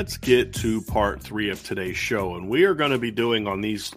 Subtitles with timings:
[0.00, 3.46] Let's get to part three of today's show, and we are going to be doing
[3.46, 3.94] on these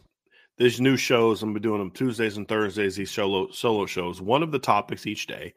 [0.57, 1.41] these new shows.
[1.41, 2.97] I'm be doing them Tuesdays and Thursdays.
[2.97, 4.19] These solo solo shows.
[4.21, 5.53] One of the topics each day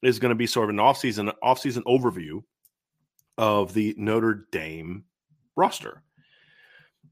[0.00, 2.44] is going to be sort of an off season off season overview
[3.36, 5.06] of the Notre Dame
[5.56, 6.04] roster,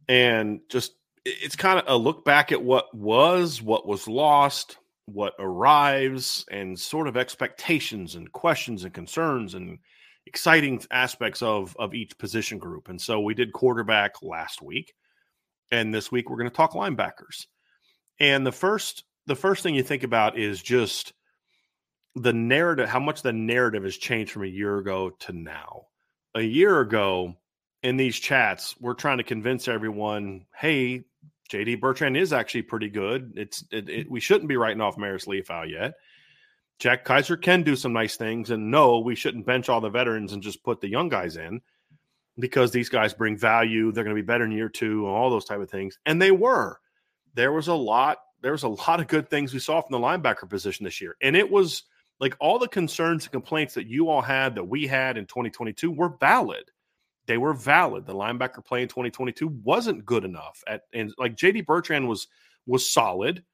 [0.09, 0.93] and just
[1.25, 4.77] it's kind of a look back at what was, what was lost,
[5.07, 9.81] what arrives, and sort of expectations and questions and concerns and
[10.27, 12.89] exciting aspects of of each position group.
[12.89, 14.95] And so we did quarterback last week,
[15.71, 17.47] and this week we're going to talk linebackers.
[18.21, 21.13] And the first the first thing you think about is just
[22.15, 25.87] the narrative, how much the narrative has changed from a year ago to now.
[26.35, 27.35] A year ago,
[27.83, 31.05] in these chats, we're trying to convince everyone, hey,
[31.51, 33.35] JD Bertrand is actually pretty good.
[33.37, 35.95] It's it, it, we shouldn't be writing off Marist Liufau yet.
[36.79, 38.51] Jack Kiser can do some nice things.
[38.51, 41.61] And no, we shouldn't bench all the veterans and just put the young guys in
[42.39, 43.93] because these guys bring value.
[43.93, 45.99] They're going to be better in year two and all those type of things.
[46.07, 46.79] And they were.
[47.35, 48.19] There was a lot.
[48.41, 51.17] There was a lot of good things we saw from the linebacker position this year.
[51.23, 51.85] And it was
[52.19, 55.91] like all the concerns and complaints that you all had that we had in 2022
[55.91, 56.71] were valid.
[57.27, 58.07] They were valid.
[58.07, 60.63] The linebacker play in 2022 wasn't good enough.
[60.67, 62.27] At and like JD Bertrand was
[62.67, 63.45] was solid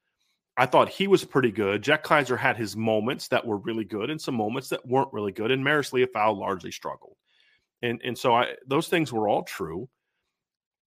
[0.59, 1.81] I thought he was pretty good.
[1.81, 5.31] Jack Kiser had his moments that were really good and some moments that weren't really
[5.31, 5.51] good.
[5.51, 7.15] And Marist Liufau largely struggled.
[7.81, 9.87] And and so I those things were all true.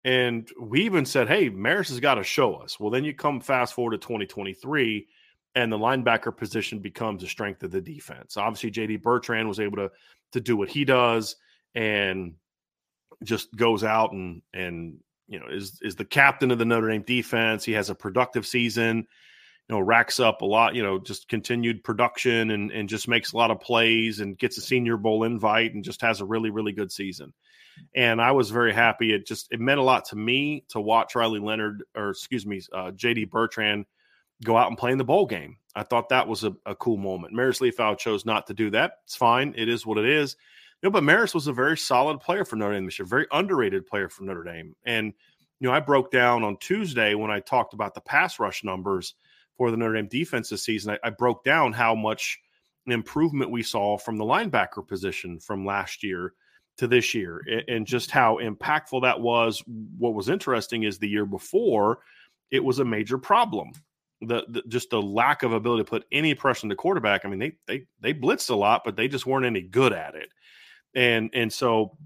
[0.05, 2.79] And we even said, hey, Marist has got to show us.
[2.79, 5.07] Well, then you come fast forward to 2023,
[5.55, 8.37] and the linebacker position becomes the strength of the defense.
[8.37, 9.91] Obviously, JD Bertrand was able to
[10.33, 11.37] to do what he does
[11.75, 12.35] and
[13.25, 17.05] just goes out and and you know is is the captain of the Notre Dame
[17.05, 17.65] defense.
[17.65, 19.07] He has a productive season
[19.73, 23.37] know racks up a lot you know just continued production and and just makes a
[23.37, 26.73] lot of plays and gets a senior bowl invite and just has a really really
[26.73, 27.33] good season.
[27.95, 29.13] And i was very happy.
[29.13, 32.61] It just it meant a lot to me to watch riley leonard or excuse me
[32.73, 33.87] uh, jd bertrand
[34.45, 35.57] go out and play in the bowl game.
[35.75, 37.35] I thought that was a, a cool moment.
[37.35, 38.99] Marist Liufau chose not to do that.
[39.05, 39.55] It's fine.
[39.57, 40.37] It is what it is.
[40.83, 43.27] You know, but marist was a very solid player for Notre Dame this year, very
[43.31, 44.75] underrated player for Notre Dame.
[44.85, 45.13] And,
[45.61, 49.15] you know, I broke down on Tuesday when I talked about the pass rush numbers
[49.57, 52.39] for the Notre Dame defense this season, I, I broke down how much
[52.87, 56.35] improvement we saw from the linebacker position from last year
[56.79, 59.63] to this year and, and just how impactful that was.
[59.99, 62.01] What was interesting is the year before,
[62.51, 63.73] it was a major problem.
[64.21, 67.25] The, the, just the lack of ability to put any pressure on the quarterback.
[67.25, 70.15] I mean, they they they blitzed a lot, but they just weren't any good at
[70.15, 70.29] it.
[70.95, 71.97] And and so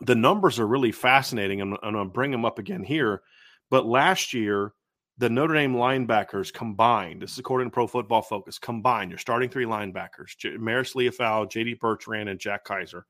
[0.00, 1.60] the numbers are really fascinating.
[1.60, 3.22] and I'm going to bring them up again here.
[3.70, 4.72] But last year,
[5.20, 9.50] the Notre Dame linebackers combined, this is according to Pro Football Focus, combined, your starting
[9.50, 13.02] three linebackers, J- Marist Liufau, JD Bertrand, and Jack Kiser,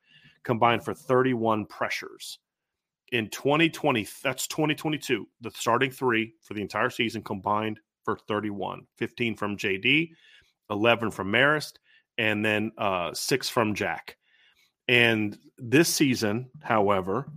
[0.42, 2.40] combined for 31 pressures.
[3.12, 9.36] In 2020, that's 2022, the starting three for the entire season combined for 31 15
[9.36, 10.10] from JD,
[10.68, 11.74] 11 from Marist,
[12.18, 14.16] and then uh, six from Jack.
[14.88, 17.30] And this season, however,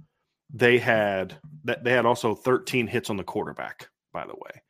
[0.52, 1.36] they had
[1.66, 4.62] that they had also 13 hits on the quarterback by the way.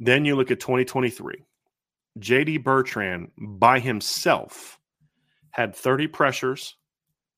[0.00, 1.44] Then you look at 2023.
[2.18, 4.78] JD Bertrand by himself
[5.50, 6.76] had 30 pressures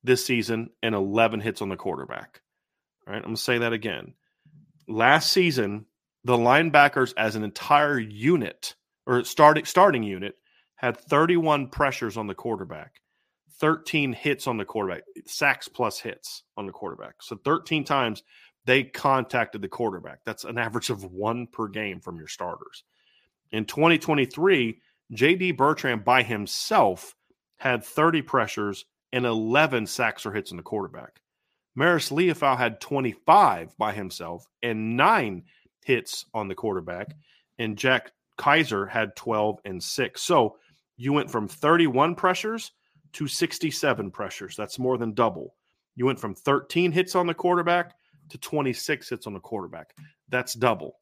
[0.03, 2.41] this season and 11 hits on the quarterback.
[3.07, 4.15] All right, I'm going to say that again.
[4.89, 5.87] Last season,
[6.25, 8.75] the linebackers as an entire unit
[9.07, 10.37] or starting starting unit
[10.77, 13.01] had 31 pressures on the quarterback,
[13.61, 17.15] 13 hits on the quarterback, sacks plus hits on the quarterback.
[17.23, 18.23] So 13 times
[18.67, 20.21] they contacted the quarterback.
[20.25, 22.85] That's an average of one per game from your starters.
[23.53, 24.81] In 2023,
[25.13, 27.15] JD Bertrand by himself
[27.57, 31.21] had 30 pressures and 11 sacks or hits on the quarterback.
[31.79, 35.45] Marist Liufau had 25 by himself and nine
[35.85, 37.15] hits on the quarterback.
[37.59, 40.23] And Jack Kiser had 12 and six.
[40.23, 40.57] So
[40.97, 42.73] you went from 31 pressures
[43.13, 44.57] to 67 pressures.
[44.57, 45.55] That's more than double.
[45.97, 47.95] You went from 13 hits on the quarterback
[48.31, 49.95] to 26 hits on the quarterback.
[50.29, 50.97] That's double.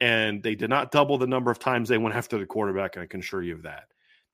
[0.00, 2.96] And they did not double the number of times they went after the quarterback.
[2.96, 3.84] And I can assure you of that.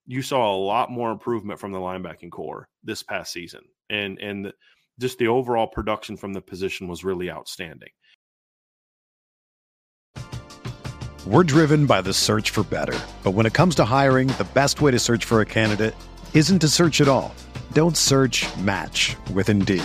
[0.06, 3.60] You saw a lot more improvement from the linebacking corps this past season.
[3.90, 4.52] And, and
[4.98, 7.90] just the overall production from the position was really outstanding.
[11.26, 12.98] We're driven by the search for better.
[13.22, 15.94] But when it comes to hiring, the best way to search for a candidate
[16.32, 17.34] isn't to search at all.
[17.74, 19.84] Don't search match with Indeed.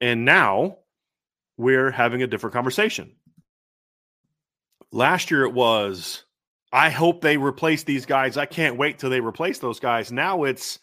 [0.00, 0.78] And now
[1.56, 3.12] we're having a different conversation.
[4.92, 6.24] Last year it was,
[6.72, 8.36] I hope they replace these guys.
[8.36, 10.10] I can't wait till they replace those guys.
[10.10, 10.78] Now it's,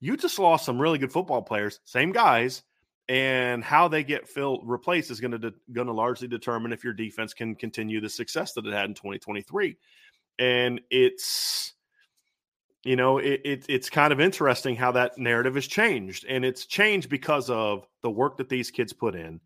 [0.00, 2.62] you just lost some really good football players, same guys,
[3.08, 6.82] and how they get filled replaced is going to de- going to largely determine if
[6.82, 9.76] your defense can continue the success that it had in 2023.
[10.38, 11.72] And it's
[12.86, 16.66] you know it, it, it's kind of interesting how that narrative has changed and it's
[16.66, 19.40] changed because of the work that these kids put in.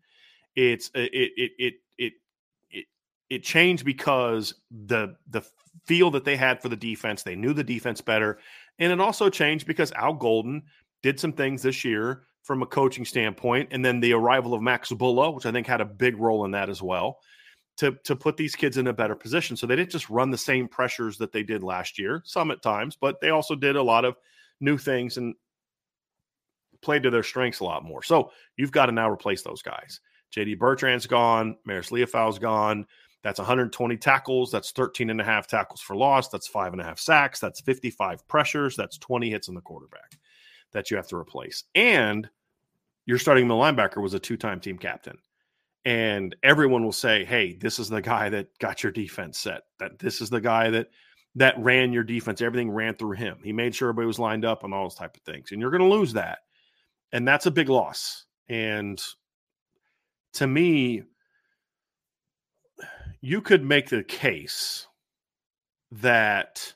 [0.55, 2.13] It's uh, it it it it
[2.69, 2.85] it,
[3.29, 5.41] it changed because the the
[5.85, 8.37] feel that they had for the defense they knew the defense better
[8.77, 10.61] and it also changed because al golden
[11.01, 14.91] did some things this year from a coaching standpoint and then the arrival of max
[14.91, 17.19] Bullough, which i think had a big role in that as well
[17.77, 19.55] to to put these kids in a better position.
[19.55, 22.61] So they didn't just run the same pressures that they did last year, some at
[22.61, 24.15] times, but they also did a lot of
[24.59, 25.35] new things and
[26.81, 28.03] played to their strengths a lot more.
[28.03, 29.99] So you've got to now replace those guys.
[30.35, 32.85] JD Bertrand's gone, Marist Liufau's gone.
[33.23, 34.51] That's 120 tackles.
[34.51, 36.29] That's 13 and a half tackles for loss.
[36.29, 37.39] That's five and a half sacks.
[37.39, 38.75] That's 55 pressures.
[38.75, 40.17] That's 20 hits on the quarterback
[40.71, 41.65] that you have to replace.
[41.75, 42.27] And
[43.05, 45.17] your starting middle linebacker was a two time team captain
[45.85, 49.63] and everyone will say, "Hey, this is the guy that got your defense set.
[49.79, 50.89] That this is the guy that
[51.35, 52.41] that ran your defense.
[52.41, 53.39] Everything ran through him.
[53.43, 55.51] He made sure everybody was lined up and all those type of things.
[55.51, 56.39] And you're going to lose that,
[57.11, 58.25] and that's a big loss.
[58.49, 59.01] And
[60.33, 61.03] to me,
[63.21, 64.87] you could make the case
[65.91, 66.73] that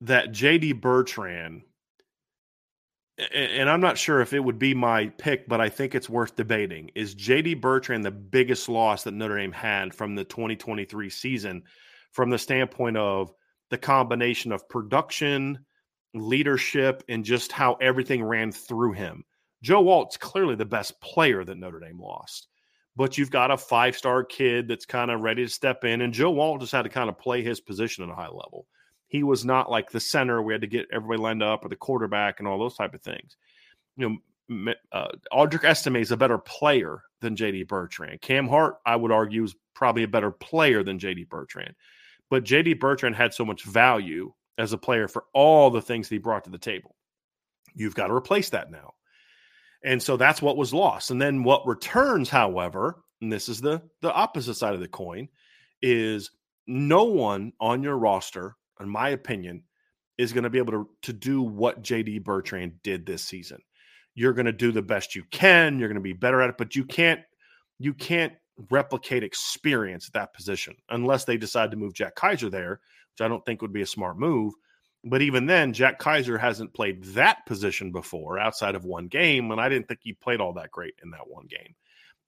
[0.00, 1.62] that JD Bertrand
[3.34, 6.36] and I'm not sure if it would be my pick, but I think it's worth
[6.36, 6.90] debating.
[6.94, 11.64] Is JD Bertrand the biggest loss that Notre Dame had from the 2023 season
[12.12, 13.32] from the standpoint of
[13.70, 15.58] the combination of production,
[16.14, 19.24] leadership, and just how everything ran through him?
[19.62, 22.46] Joe Alt's clearly the best player that Notre Dame lost,
[22.94, 26.12] but you've got a five star kid that's kind of ready to step in, and
[26.12, 28.66] Joe Alt just had to kind of play his position at a high level.
[29.08, 30.42] He was not like the center.
[30.42, 33.02] We had to get everybody lined up or the quarterback and all those type of
[33.02, 33.36] things.
[33.96, 38.20] You know, uh, Audric Estime is a better player than JD Bertrand.
[38.20, 41.74] Cam Hart, I would argue, is probably a better player than JD Bertrand.
[42.30, 46.14] But JD Bertrand had so much value as a player for all the things that
[46.14, 46.94] he brought to the table.
[47.74, 48.94] You've got to replace that now.
[49.84, 51.10] And so that's what was lost.
[51.10, 55.28] And then what returns, however, and this is the the opposite side of the coin,
[55.80, 56.30] is
[56.66, 59.62] no one on your roster, in my opinion,
[60.18, 63.58] is going to be able to, to do what JD Bertrand did this season.
[64.14, 66.58] You're going to do the best you can, you're going to be better at it,
[66.58, 67.20] but you can't
[67.78, 68.32] you can't
[68.70, 72.80] replicate experience at that position unless they decide to move Jack Kiser there,
[73.12, 74.52] which I don't think would be a smart move.
[75.04, 79.60] But even then, Jack Kiser hasn't played that position before outside of one game, and
[79.60, 81.76] I didn't think he played all that great in that one game.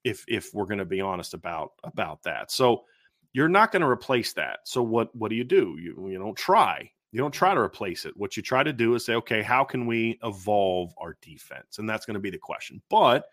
[0.05, 2.85] If if we're going to be honest about about that, so
[3.33, 4.59] you're not going to replace that.
[4.65, 5.77] So what what do you do?
[5.79, 6.91] You you don't try.
[7.11, 8.15] You don't try to replace it.
[8.15, 11.77] What you try to do is say, okay, how can we evolve our defense?
[11.77, 12.81] And that's going to be the question.
[12.89, 13.25] But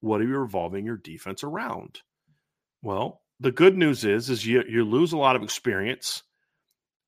[0.00, 2.00] what are you evolving your defense around?
[2.82, 6.22] Well, the good news is is you you lose a lot of experience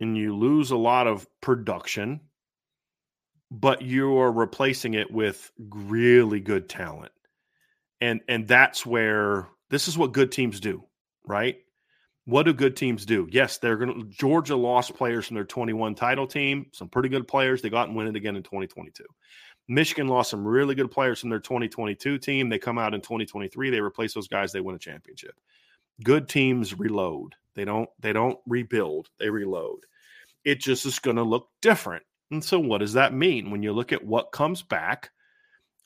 [0.00, 2.20] and you lose a lot of production,
[3.50, 7.12] but you're replacing it with really good talent.
[8.00, 10.84] And and that's where this is what good teams do,
[11.24, 11.58] right?
[12.24, 13.26] What do good teams do?
[13.30, 17.26] Yes, they're going to Georgia lost players from their 21 title team, some pretty good
[17.26, 17.62] players.
[17.62, 19.04] They got and win it again in 2022.
[19.68, 22.48] Michigan lost some really good players from their 2022 team.
[22.48, 25.34] They come out in 2023, they replace those guys, they win a championship.
[26.04, 27.34] Good teams reload.
[27.54, 29.80] They don't they don't rebuild, they reload.
[30.44, 32.04] It just is going to look different.
[32.30, 35.10] And so what does that mean when you look at what comes back?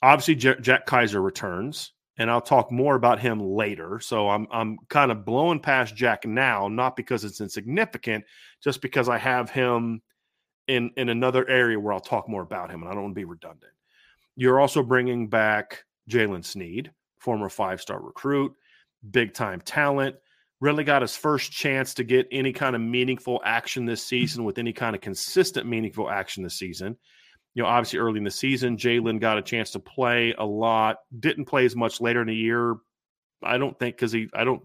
[0.02, 4.00] Obviously Jack Kiser returns and I'll talk more about him later.
[4.00, 8.24] So I'm I'm kind of blowing past Jack now, not because it's insignificant,
[8.62, 10.02] just because I have him
[10.68, 13.20] in in another area where I'll talk more about him, and I don't want to
[13.20, 13.72] be redundant.
[14.36, 18.54] You're also bringing back Jaylen Sneed, former five star recruit,
[19.10, 20.16] big time talent.
[20.60, 24.56] Really got his first chance to get any kind of meaningful action this season with
[24.56, 26.96] any kind of consistent meaningful action this season
[27.56, 30.98] you know, obviously early in the season, Jaylen got a chance to play a lot.
[31.18, 32.76] Didn't play as much later in the year.
[33.42, 34.62] I don't think because he, I don't,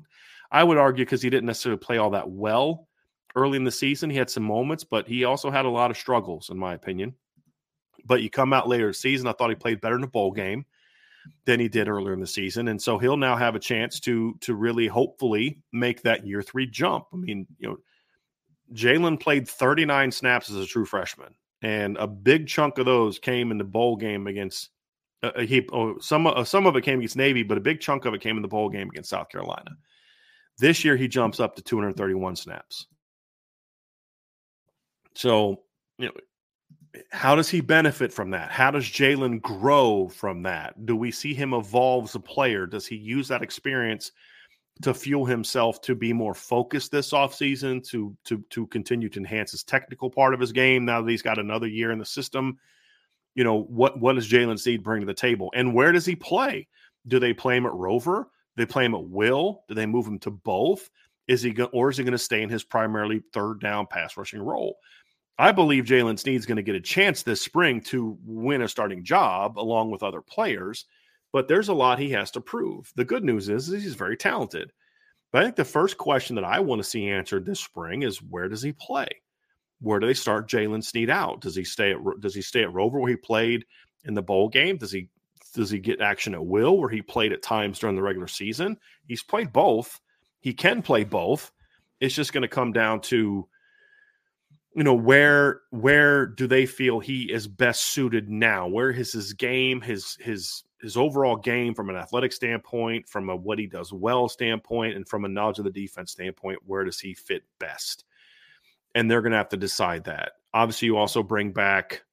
[0.51, 2.89] I would argue because he didn't necessarily play all that well
[3.33, 4.09] early in the season.
[4.09, 7.15] He had some moments, but he also had a lot of struggles, in my opinion.
[8.03, 10.07] But you come out later in the season, I thought he played better in the
[10.07, 10.65] bowl game
[11.45, 14.35] than he did earlier in the season, and so he'll now have a chance to
[14.41, 17.05] to really hopefully make that year three jump.
[17.13, 17.77] I mean, you know,
[18.73, 23.51] Jaylen played 39 snaps as a true freshman and a big chunk of those came
[23.51, 24.69] in the bowl game against.
[25.23, 27.79] Uh, uh he oh, some uh, some of it came against Navy, but a big
[27.79, 29.71] chunk of it came in the bowl game against South Carolina.
[30.57, 32.87] This year, he jumps up to 231 snaps.
[35.15, 35.61] So,
[35.97, 36.13] you know,
[37.11, 38.51] how does he benefit from that?
[38.51, 40.85] How does Jaylen grow from that?
[40.85, 42.65] Do we see him evolve as a player?
[42.65, 44.11] Does he use that experience
[44.81, 49.51] to fuel himself to be more focused this offseason, to to to continue to enhance
[49.51, 52.57] his technical part of his game now that he's got another year in the system.
[53.35, 55.51] You know, what what does Jaylen Sneed bring to the table?
[55.55, 56.67] And where does he play?
[57.07, 58.29] Do they play him at Rover?
[58.55, 59.63] Do they play him at Will?
[59.67, 60.89] Do they move him to both?
[61.27, 64.17] Is he go, or is he going to stay in his primarily third down pass
[64.17, 64.77] rushing role?
[65.37, 69.03] I believe Jaylen Sneed's going to get a chance this spring to win a starting
[69.03, 70.85] job along with other players
[71.31, 72.91] but there's a lot he has to prove.
[72.95, 74.71] The good news is, is he's very talented.
[75.31, 78.21] But I think the first question that I want to see answered this spring is
[78.21, 79.07] where does he play?
[79.79, 81.41] Where do they start Jaylen Sneed out?
[81.41, 83.65] Does he stay at does he stay at Rover where he played
[84.03, 84.77] in the bowl game?
[84.77, 85.07] Does he
[85.53, 88.77] does he get action at will where he played at times during the regular season?
[89.07, 89.99] He's played both.
[90.39, 91.51] He can play both.
[91.99, 93.47] It's just going to come down to
[94.75, 98.67] you know where where do they feel he is best suited now?
[98.67, 103.35] Where is his game, his his his overall game from an athletic standpoint, from a
[103.35, 106.99] what he does well standpoint, and from a knowledge of the defense standpoint, where does
[106.99, 108.05] he fit best?
[108.95, 110.33] And they're going to have to decide that.
[110.53, 112.03] Obviously, you also bring back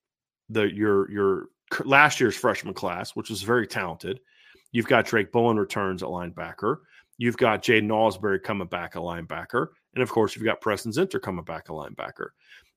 [0.48, 1.46] the your your
[1.84, 4.20] last year's freshman class, which was very talented.
[4.72, 6.78] You've got Drayk Bowen returns at linebacker.
[7.16, 11.20] You've got Jaiden Ausberry coming back a linebacker, and of course, you've got Preston Zinter
[11.20, 12.28] coming back a linebacker.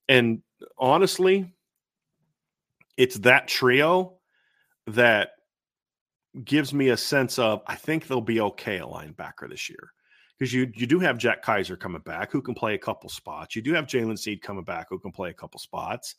[0.09, 0.41] And
[0.77, 1.53] honestly,
[2.97, 4.17] it's that trio
[4.87, 5.31] that
[6.43, 9.91] gives me a sense of I think they'll be okay a linebacker this year
[10.37, 13.55] because you you do have Jack Kiser coming back who can play a couple spots.
[13.55, 16.15] You do have Jaylen Sneed coming back who can play a couple spots.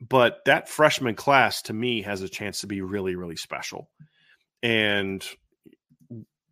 [0.00, 3.88] But that freshman class to me has a chance to be really really special,
[4.62, 5.24] and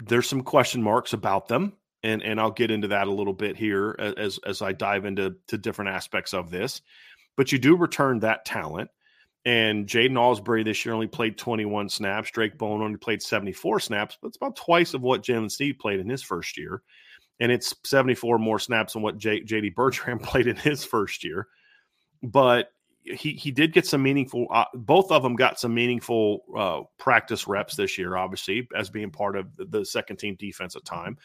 [0.04, 1.74] there's some question marks about them.
[2.02, 5.36] and and I'll get into that a little bit here as as I dive into
[5.48, 6.80] to different aspects of this.
[7.36, 8.90] But you do return that talent.
[9.44, 12.30] And Jaiden Ausberry this year only played 21 snaps.
[12.30, 16.00] Drayk Bowen only played 74 snaps, but it's about twice of what Jaylen Sneed played
[16.00, 16.82] in his first year.
[17.40, 21.48] And it's 74 more snaps than what J- JD Bertrand played in his first year.
[22.22, 22.70] But
[23.02, 24.46] he he did get some meaningful.
[24.50, 29.10] Uh, both of them got some meaningful uh, practice reps this year, obviously as being
[29.10, 31.16] part of the second team defense at time.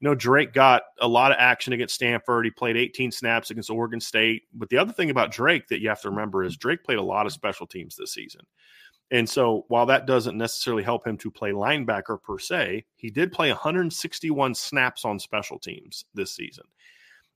[0.00, 2.46] You know, Drayk got a lot of action against Stanford.
[2.46, 4.44] He played 18 snaps against Oregon State.
[4.52, 6.68] But the other thing about Drayk that you have to remember is mm-hmm.
[6.68, 8.42] Drayk played a lot of special teams this season.
[9.10, 13.32] And so while that doesn't necessarily help him to play linebacker per se, he did
[13.32, 16.64] play 161 snaps on special teams this season.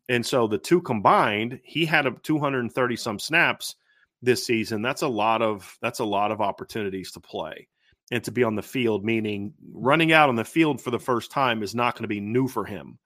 [0.09, 3.75] And so the two combined, he had a 230 some snaps
[4.23, 4.83] this season.
[4.83, 7.69] That's a lot of that's a lot of opportunities to play
[8.11, 11.31] and to be on the field, meaning running out on the field for the first
[11.31, 12.99] time is not going to be new for him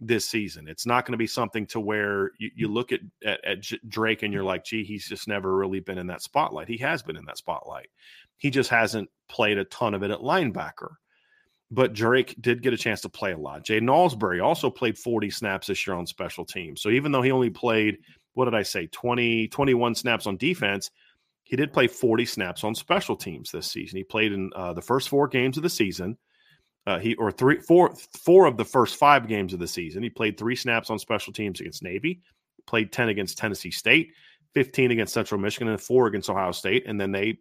[0.00, 0.68] this season.
[0.68, 4.22] It's not going to be something to where you, you look at, at, at Drayk
[4.22, 6.68] and you're like, gee, he's just never really been in that spotlight.
[6.68, 7.88] He has been in that spotlight.
[8.36, 10.94] He just hasn't played a ton of it at linebacker.
[11.70, 13.64] But Drayk did get a chance to play a lot.
[13.64, 16.82] Jaiden Ausberry also played 40 snaps this year on special teams.
[16.82, 17.98] So even though he only played,
[18.34, 20.90] what did I say, 20, 21 snaps on defense,
[21.44, 23.98] he did play 40 snaps on special teams this season.
[23.98, 26.16] He played in uh, the first four games of the season.
[26.86, 30.02] Uh, he or three, four, four of the first five games of the season.
[30.02, 32.20] He played three snaps on special teams against Navy.
[32.66, 34.12] Played 10 against Tennessee State,
[34.54, 36.84] 15 against Central Michigan, and four against Ohio State.
[36.86, 37.38] And then they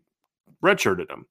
[0.61, 1.25] redshirted him,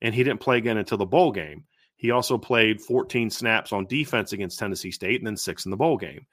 [0.00, 1.64] and he didn't play again until the bowl game.
[1.96, 5.76] He also played 14 snaps on defense against Tennessee State, and then six in the
[5.76, 6.26] bowl game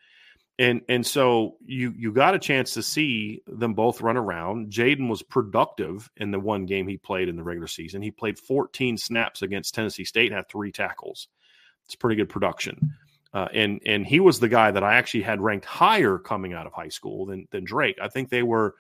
[0.60, 4.70] and and so you you got a chance to see them both run around.
[4.70, 8.02] Jaiden was productive in the one game he played in the regular season.
[8.02, 11.30] He played 14 snaps against Tennessee State and had three tackles.
[11.86, 12.92] It's pretty good production.
[13.34, 16.68] Uh, and and he was the guy that I actually had ranked higher coming out
[16.68, 17.96] of high school than than Drayk.
[18.02, 18.76] I think they were.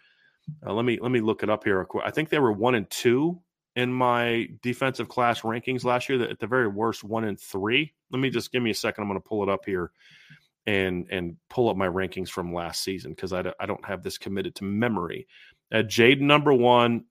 [0.65, 1.87] Uh, let me let me look it up here.
[2.03, 3.39] I think they were one and two
[3.77, 6.21] in my defensive class rankings last year.
[6.23, 7.93] At the very worst, one and three.
[8.11, 9.03] Let me just give me a second.
[9.03, 9.91] I'm going to pull it up here
[10.65, 14.17] and and pull up my rankings from last season because I, I don't have this
[14.17, 15.27] committed to memory.
[15.71, 17.05] At Jade number one,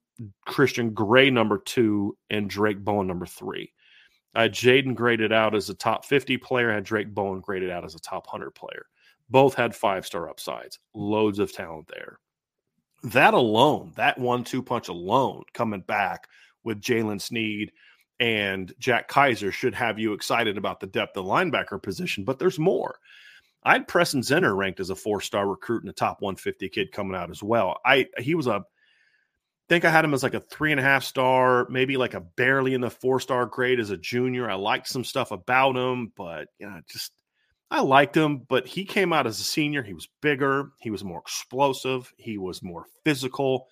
[0.47, 3.73] Christian Gray number two, and Drayk Bowen number three.
[4.35, 7.71] Uh, I had Jaiden graded out as a top 50 player, had Drayk Bowen graded
[7.71, 8.87] out as a top 100 player.
[9.31, 12.19] Both had five star upsides, loads of talent there.
[13.03, 16.29] That alone, that one two punch alone, coming back
[16.65, 17.73] with Jaylen Sneed
[18.21, 22.59] and Jack Kiser should have you excited about the depth of linebacker position, but there's
[22.59, 22.99] more.
[23.69, 26.91] I had Preston Zinter ranked as a four star recruit and a top 150 kid
[26.91, 27.77] coming out as well.
[27.85, 28.65] I he was a
[29.69, 32.21] think I had him as like a three and a half star, maybe like a
[32.21, 34.51] barely in the four star grade as a junior.
[34.51, 37.13] I liked some stuff about him, but you know, just
[37.71, 39.83] I liked him, but he came out as a senior.
[39.83, 43.67] He was bigger, he was more explosive, he was more physical,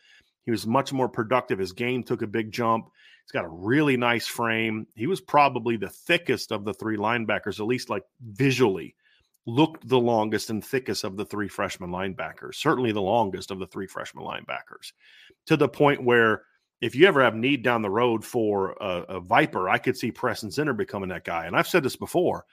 [0.44, 1.58] he was much more productive.
[1.58, 2.90] His game took a big jump.
[3.24, 4.88] He's got a really nice frame.
[4.94, 8.94] He was probably the thickest of the three linebackers, at least like visually
[9.46, 13.66] looked the longest and thickest of the three freshman linebackers, certainly the longest of the
[13.66, 14.92] three freshman linebackers,
[15.46, 16.42] to the point where
[16.80, 20.10] if you ever have need down the road for a, a Viper, I could see
[20.10, 21.46] Preston Zinter becoming that guy.
[21.46, 22.44] And I've said this before,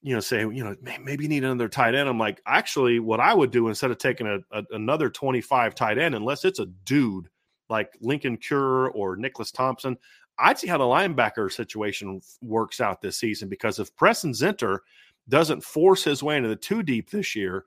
[0.00, 2.08] you know, say, you know, maybe you need another tight end.
[2.08, 5.98] I'm like, actually, what I would do instead of taking a, a, another 25 tight
[5.98, 7.28] end, unless it's a dude
[7.68, 9.98] like Linkon Cure or Nicholas Thompson,
[10.38, 14.78] I'd see how the linebacker situation works out this season because if Preston Zinter–
[15.28, 17.64] doesn't force his way into the two deep this year,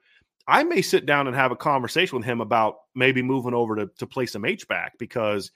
[0.48, 3.88] I may sit down and have a conversation with him about maybe moving over to,
[3.98, 5.52] to play some H back because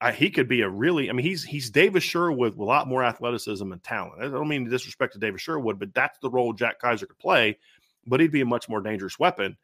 [0.00, 2.88] I, he could be a really, I mean, he's he's Davis Sherwood with a lot
[2.88, 4.20] more athleticism and talent.
[4.20, 7.18] I don't mean to disrespect to Davis Sherwood, but that's the role Jack Kiser could
[7.18, 7.56] play,
[8.04, 9.56] but he'd be a much more dangerous weapon.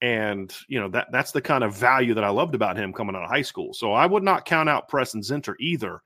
[0.00, 3.14] And you know that that's the kind of value that I loved about him coming
[3.14, 3.74] out of high school.
[3.74, 6.00] So I would not count out Preston Zinter either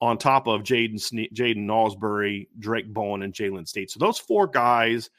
[0.00, 0.94] on top of Jaiden
[1.34, 3.90] Jaden Ausberry, Drayk Bowen, and Jaylen Sneed.
[3.90, 5.10] So those four guys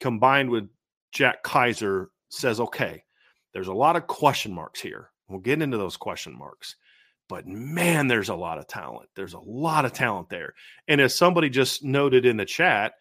[0.00, 0.68] combined with
[1.12, 3.02] Jack Kiser says, okay,
[3.52, 5.10] there's a lot of question marks here.
[5.28, 6.76] We'll get into those question marks.
[7.28, 9.08] But man, there's a lot of talent.
[9.16, 10.54] There's a lot of talent there.
[10.86, 12.92] And as somebody just noted in the chat,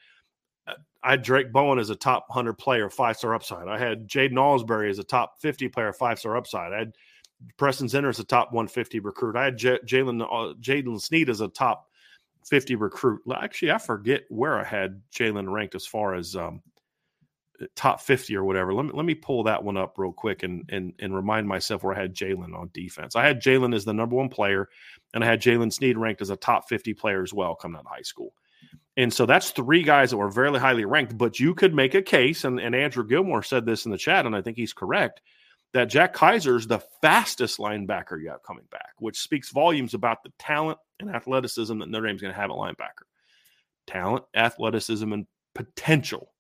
[0.66, 3.68] uh, I had Drayk Bowen as a top 100 player, five star upside.
[3.68, 6.74] I had Jaiden Ausberry as a top 50 player, five star upside.
[6.74, 6.94] I had
[7.58, 9.36] Preston Zinter is a top 150 recruit.
[9.36, 11.90] I had J- Jalen uh, Jaden Sneed as a top
[12.46, 13.22] 50 recruit.
[13.34, 16.62] Actually, I forget where I had Jalen ranked as far as um,
[17.76, 18.74] top 50 or whatever.
[18.74, 21.84] Let me let me pull that one up real quick and and and remind myself
[21.84, 23.16] where I had Jalen on defense.
[23.16, 24.70] I had Jalen as the number one player,
[25.14, 27.86] and I had Jaylen Sneed ranked as a top 50 player as well coming out
[27.86, 28.34] of high school.
[28.98, 31.18] And so that's three guys that were very highly ranked.
[31.18, 34.26] But you could make a case, and, and Andrew Gilmore said this in the chat,
[34.26, 35.22] and I think he's correct,
[35.76, 40.32] that Jack Kiser's the fastest linebacker you have coming back, which speaks volumes about the
[40.40, 43.04] talent and athleticism that Notre Dame's going to have at linebacker.
[43.86, 46.32] Talent, athleticism, and potential.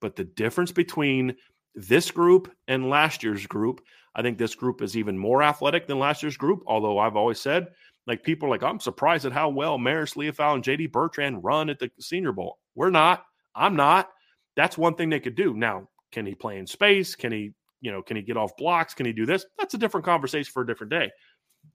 [0.00, 1.36] But the difference between
[1.76, 3.82] this group and last year's group,
[4.16, 6.64] I think this group is even more athletic than last year's group.
[6.66, 7.68] Although I've always said
[8.08, 11.78] like people like, I'm surprised at how well Marist Liufau and JD Bertrand run at
[11.78, 12.58] the Senior Bowl.
[12.74, 13.24] We're not.
[13.54, 14.10] I'm not.
[14.56, 15.54] That's one thing they could do.
[15.54, 17.14] Now, can he play in space?
[17.14, 17.52] Can he,
[17.86, 18.94] you know, can he get off blocks?
[18.94, 19.46] Can he do this?
[19.56, 21.12] That's a different conversation for a different day.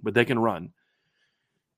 [0.04, 0.74] But they can run.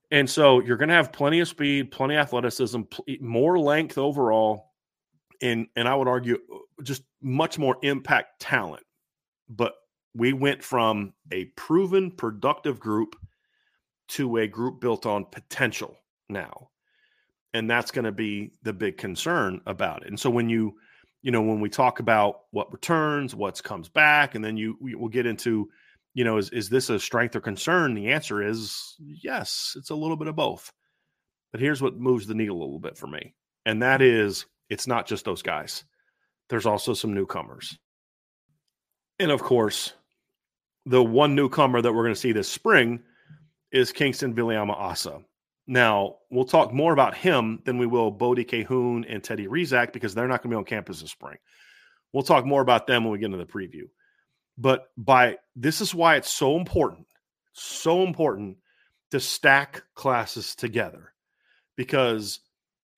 [0.09, 2.81] And so you're going to have plenty of speed, plenty of athleticism,
[3.21, 4.71] more length overall,
[5.43, 8.83] and and I would argue uh, just much more impact talent.
[9.47, 9.73] But
[10.15, 13.15] we went from a proven productive group
[14.09, 15.95] to a group built on potential
[16.27, 16.69] now.
[17.53, 20.09] And that's going to be the big concern about it.
[20.09, 20.73] And so when you,
[21.23, 24.93] you know, when we talk about what returns, what comes back, and then you we,
[24.93, 25.69] will get into,
[26.13, 27.95] you know, is is this a strength or concern?
[27.95, 30.71] The answer is yes, it's a little bit of both.
[31.51, 33.33] But here's what moves the needle a little bit for me.
[33.65, 35.85] And that is it's not just those guys.
[36.49, 37.77] There's also some newcomers.
[39.17, 39.93] And of course,
[40.85, 42.99] the one newcomer that we're going to see this spring
[43.71, 45.21] is Kingston Viliamu-Asa.
[45.65, 50.13] Now, we'll talk more about him than we will Bodie Kahoun and Teddy Rezac because
[50.13, 51.37] they're not going to be on campus this spring.
[52.11, 53.83] We'll talk more about them when we get into the preview.
[54.57, 57.07] But by this is why it's so important,
[57.53, 58.57] so important
[59.11, 61.13] to stack classes together
[61.75, 62.39] because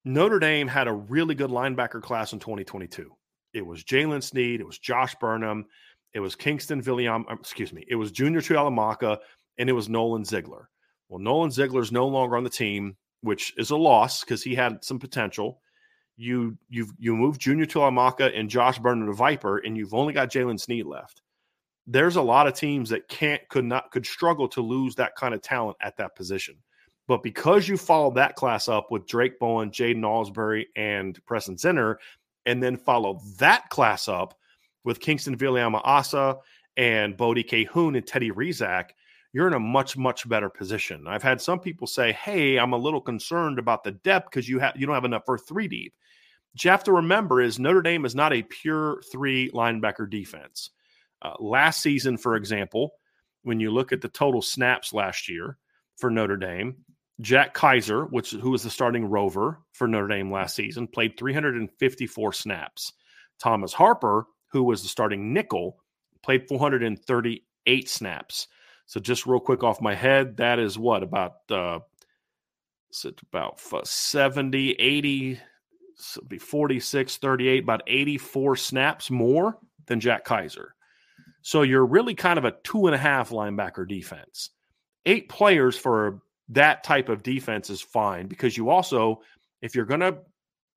[0.03, 3.11] Notre Dame had a really good linebacker class in 2022.
[3.53, 5.65] It was Jalen Sneed, it was Josh Burnham,
[6.13, 9.17] it was Kingston Villiam, um, excuse me, it was Junior Tuihalamaka,
[9.57, 10.69] and it was Nolan Ziegler.
[11.09, 14.83] Well, Nolan Ziegler's no longer on the team, which is a loss because he had
[14.83, 15.61] some potential.
[16.17, 20.31] You you you moved Junior Tuihalamaka and Josh Burnham to Viper, and you've only got
[20.31, 21.21] Jaylen Sneed left.
[21.87, 25.33] There's a lot of teams that can't could not could struggle to lose that kind
[25.33, 26.55] of talent at that position.
[27.07, 31.97] But because you followed that class up with Drayk Bowen, Jaiden Ausberry, and Preston Zinter,
[32.45, 34.37] and then follow that class up
[34.83, 36.37] with Kingston Viliamu-Asa
[36.77, 38.91] and Bodie Kahoun and Teddy Rezac,
[39.35, 41.07] you're in a much much better position.
[41.07, 44.59] I've had some people say, "Hey, I'm a little concerned about the depth because you
[44.59, 45.93] have you don't have enough for three deep."
[46.53, 50.69] What you have to remember is Notre Dame is not a pure three linebacker defense.
[51.21, 52.93] Uh, last season, for example,
[53.43, 55.57] when you look at the total snaps last year
[55.97, 56.77] for Notre Dame,
[57.19, 62.31] Jack Kiser, which who was the starting rover for Notre Dame last season, played 354
[62.31, 62.93] snaps.
[63.37, 65.77] Thomas Harper, who was the starting nickel,
[66.23, 68.47] played 438 snaps.
[68.85, 71.79] So just real quick off my head, that is what about uh
[73.33, 75.39] about 70, 80,
[75.97, 80.69] so be 46, 38, about 84 snaps more than Jack Kiser.
[81.41, 84.49] So you're really kind of a two and a half linebacker defense.
[85.05, 89.21] Eight players for that type of defense is fine because you also,
[89.61, 90.17] if you're going to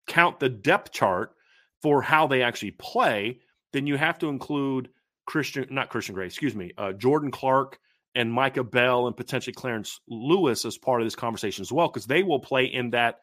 [0.06, 1.34] count the depth chart
[1.82, 3.38] for how they actually play,
[3.72, 4.88] then you have to include
[5.26, 7.78] Christian, not Christian Gray, excuse me, uh, Jordan Clark
[8.18, 12.06] and Micah Bell and potentially Clarence Lewis as part of this conversation as well, because
[12.06, 13.20] they will play in that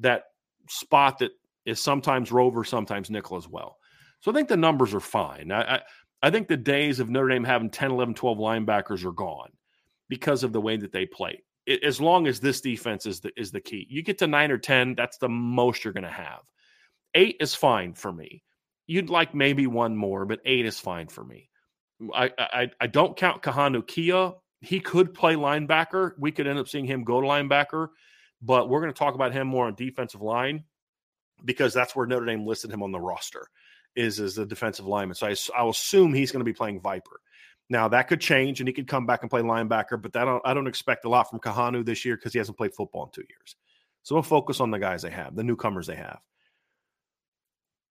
[0.00, 0.24] that
[0.68, 1.30] spot that
[1.64, 3.76] is sometimes Rover, sometimes nickel as well.
[4.20, 5.52] So I think the numbers are fine.
[5.52, 5.80] I, I,
[6.20, 9.50] I think the days of Notre Dame having 10, 11, 12 linebackers are gone
[10.08, 11.44] because of the way that they play.
[11.64, 13.86] It, as long as this defense is the is the key.
[13.88, 16.40] You get to nine or ten, that's the most you're going to have.
[17.14, 18.42] Eight is fine for me.
[18.88, 21.48] You'd like maybe one more, but eight is fine for me.
[22.14, 24.32] I, I, I don't count Kahanu Kia.
[24.60, 26.12] He could play linebacker.
[26.18, 27.88] We could end up seeing him go to linebacker,
[28.42, 30.64] but we're going to talk about him more on defensive line
[31.44, 33.48] because that's where Notre Dame listed him on the roster
[33.96, 35.14] is as a defensive lineman.
[35.14, 37.20] So I, I'll assume he's going to be playing Viper.
[37.70, 40.52] Now that could change, and he could come back and play linebacker, but that I
[40.52, 43.26] don't expect a lot from Kahanu this year because he hasn't played football in two
[43.28, 43.56] years.
[44.02, 46.20] So we'll focus on the guys they have, the newcomers they have.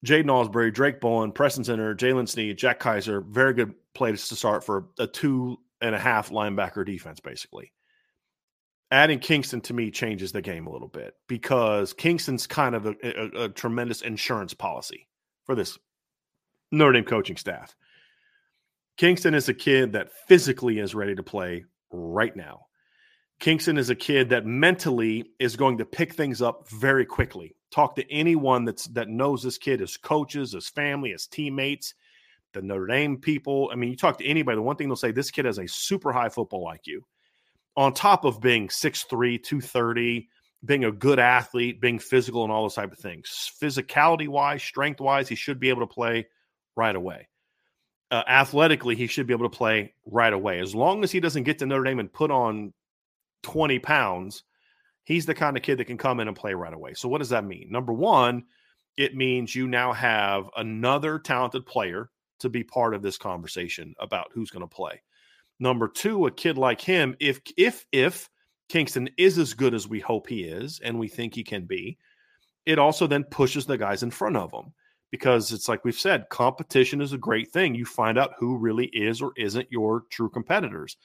[0.04, 4.64] Jaiden Ausberry, Drayk Bowen, Preston Zinter, Jaylen Sneed, Jack Kiser, very good place to start
[4.64, 7.72] for a two and a half linebacker defense, basically.
[8.92, 12.96] Adding Kingston to me changes the game a little bit because Kingston's kind of a,
[13.04, 15.08] a, a tremendous insurance policy
[15.46, 15.78] for this
[16.72, 17.76] Notre Dame coaching staff.
[18.98, 22.66] Kingston is a kid that physically is ready to play right now.
[23.40, 27.56] Kingston is a kid that mentally is going to pick things up very quickly.
[27.74, 31.96] Talk to anyone that's that knows this kid, his coaches, his family, his teammates,
[32.54, 33.72] the Notre Dame people.
[33.74, 35.68] I mean, you talk to anybody, the one thing they'll say, this kid has a
[35.68, 37.00] super high football IQ.
[37.76, 40.30] On top of being 6'3, 230,
[40.64, 43.52] being a good athlete, being physical, and all those type of things.
[43.60, 46.28] Physicality wise, strength wise, he should be able to play
[46.76, 47.28] right away.
[48.12, 50.60] Uh, athletically, he should be able to play right away.
[50.60, 52.72] As long as he doesn't get to Notre Dame and put on
[53.42, 54.44] 20 pounds,
[55.04, 56.94] he's the kind of kid that can come in and play right away.
[56.94, 57.68] So, what does that mean?
[57.70, 58.44] Number one,
[58.98, 64.32] it means you now have another talented player to be part of this conversation about
[64.34, 65.02] who's going to play.
[65.60, 68.30] Number two, a kid like him, if if if
[68.70, 71.98] Kingston is as good as we hope he is, and we think he can be,
[72.66, 74.74] it also then pushes the guys in front of him
[75.12, 77.76] because it's like we've said, competition is a great thing.
[77.76, 80.98] You find out who really is or isn't your true competitors.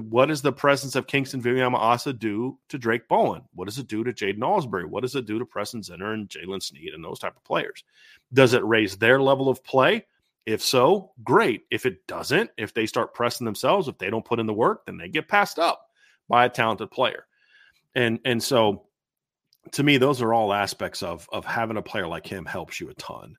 [0.00, 3.42] What does the presence of Kingston Viliamu-Asa do to Drayk Bowen?
[3.54, 4.86] What does it do to Jaiden Ausberry?
[4.86, 7.84] What does it do to Preston Zinter and Jaylen Sneed and those type of players?
[8.32, 10.06] Does it raise their level of play?
[10.46, 11.64] If so, great.
[11.70, 14.84] If it doesn't, if they start pressing themselves, if they don't put in the work,
[14.84, 15.90] then they get passed up
[16.28, 17.26] by a talented player.
[17.94, 18.86] And and so
[19.72, 22.90] to me, those are all aspects of of having a player like him helps you
[22.90, 23.36] a ton.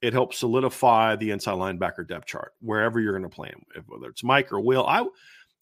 [0.00, 4.08] It helps solidify the inside linebacker depth chart wherever you're going to play him, whether
[4.08, 4.86] it's Mike or Will.
[4.86, 5.04] I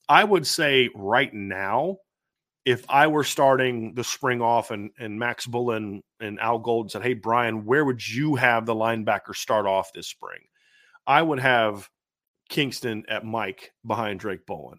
[0.08, 1.98] I would say right now,
[2.64, 7.02] if I were starting the spring off and and Max Bullen and Al Gold said,
[7.02, 10.40] "Hey Brian, where would you have the linebacker start off this spring?"
[11.06, 11.88] I would have
[12.48, 14.78] Kingston at Mike behind Drayk Bowen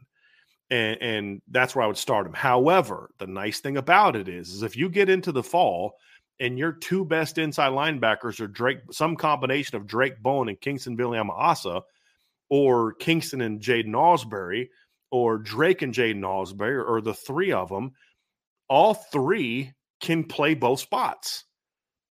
[0.69, 2.33] and, and that's where I would start him.
[2.33, 5.93] However, the nice thing about it is, is if you get into the fall
[6.39, 10.97] and your two best inside linebackers are Drayk, some combination of Drayk Bowen and Kingston
[10.97, 11.81] Viliamu-Asa,
[12.49, 14.67] or Kingston and Jaiden Ausberry,
[15.15, 17.93] or Drayk and Jaiden Ausberry, or the three of them,
[18.67, 21.45] all three can play both spots.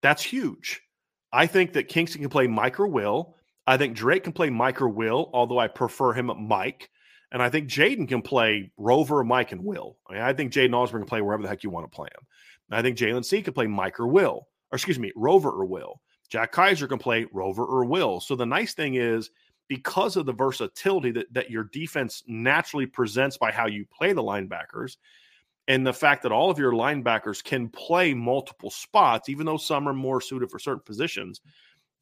[0.01, 0.81] That's huge.
[1.33, 3.35] I think that Kingston can play Mike or Will.
[3.67, 6.89] I think Drayk can play Mike or Will, although I prefer him at Mike.
[7.29, 9.97] And I think Jaiden can play Rover, Mike, and Will.
[10.07, 12.07] I, mean, I think Jaiden Ausberry can play wherever the heck you want to play
[12.07, 12.25] him.
[12.69, 15.65] And I think Jalen C can play Mike or Will, or excuse me, Rover or
[15.65, 15.99] Will.
[16.29, 18.21] Jack Kiser can play Rover or Will.
[18.21, 19.29] So the nice thing is,
[19.67, 24.23] because of the versatility that, that your defense naturally presents by how you play the
[24.23, 24.97] linebackers,
[25.67, 29.87] and the fact that all of your linebackers can play multiple spots, even though some
[29.87, 31.41] are more suited for certain positions,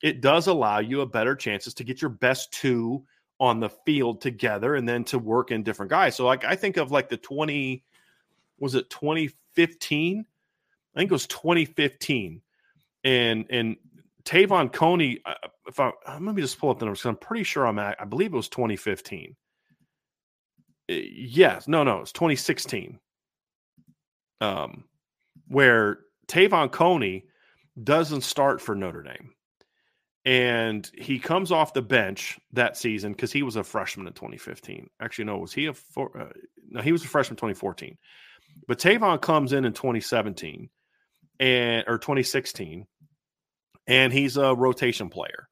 [0.02, 3.04] it does allow you a better chances to get your best two
[3.39, 6.15] on the field together and then to work in different guys.
[6.15, 7.84] So like I think of like the 20
[8.60, 10.26] was it 2015?
[10.95, 12.41] I think it was 2015.
[13.04, 13.78] And and
[14.24, 15.34] Te'von Coney, uh,
[15.67, 18.06] if I let me just pull up the numbers, I'm pretty sure I'm at, I
[18.06, 19.36] believe it was 2015.
[20.89, 23.00] Uh, yes, no, no, it's 2016.
[24.39, 24.86] Um,
[25.47, 27.26] where Te'von Coney
[27.82, 29.34] doesn't start for Notre Dame
[30.26, 34.88] and he comes off the bench that season because he was a freshman in 2015.
[35.02, 36.30] Actually, no, was he a uh,
[36.69, 36.82] no?
[36.82, 37.97] He was a freshman 2014.
[38.67, 40.69] But Te'von comes in in 2017
[41.39, 42.86] and or 2016,
[43.88, 45.47] and he's a rotation player.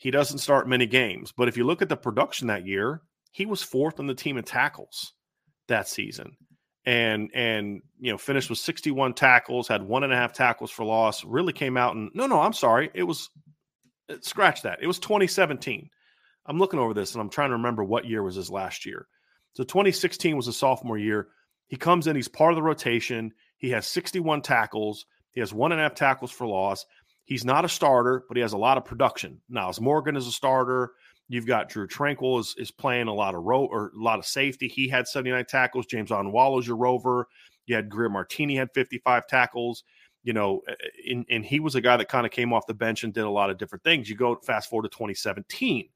[0.00, 3.46] He doesn't start many games, but if you look at the production that year, he
[3.46, 5.12] was fourth on the team in tackles
[5.68, 6.36] that season
[6.84, 10.84] and and you know finished with 61 tackles had one and a half tackles for
[10.84, 13.28] loss really came out and no no i'm sorry it was
[14.10, 14.82] uh, scratch that.
[14.82, 15.88] It was 2017.
[16.46, 19.06] I'm looking over this and I'm trying to remember what year was his last year.
[19.54, 21.28] So 2016 was a sophomore year.
[21.68, 23.32] He comes in, he's part of the rotation.
[23.58, 25.06] He has 61 tackles.
[25.32, 26.84] He has one and a half tackles for loss.
[27.30, 29.40] He's not a starter, but he has a lot of production.
[29.50, 30.90] Nyles Morgan is a starter.
[31.28, 34.26] You've got Drew Tranquill is, is playing a lot of row or a lot of
[34.26, 34.66] safety.
[34.66, 35.86] He had 79 tackles.
[35.86, 37.28] James Onwualu's your rover.
[37.66, 39.84] You had Greer Martini had 55 tackles
[40.22, 40.60] you know,
[41.08, 43.24] and, and he was a guy that kind of came off the bench and did
[43.24, 44.08] a lot of different things.
[44.08, 45.88] You go fast forward to 2017,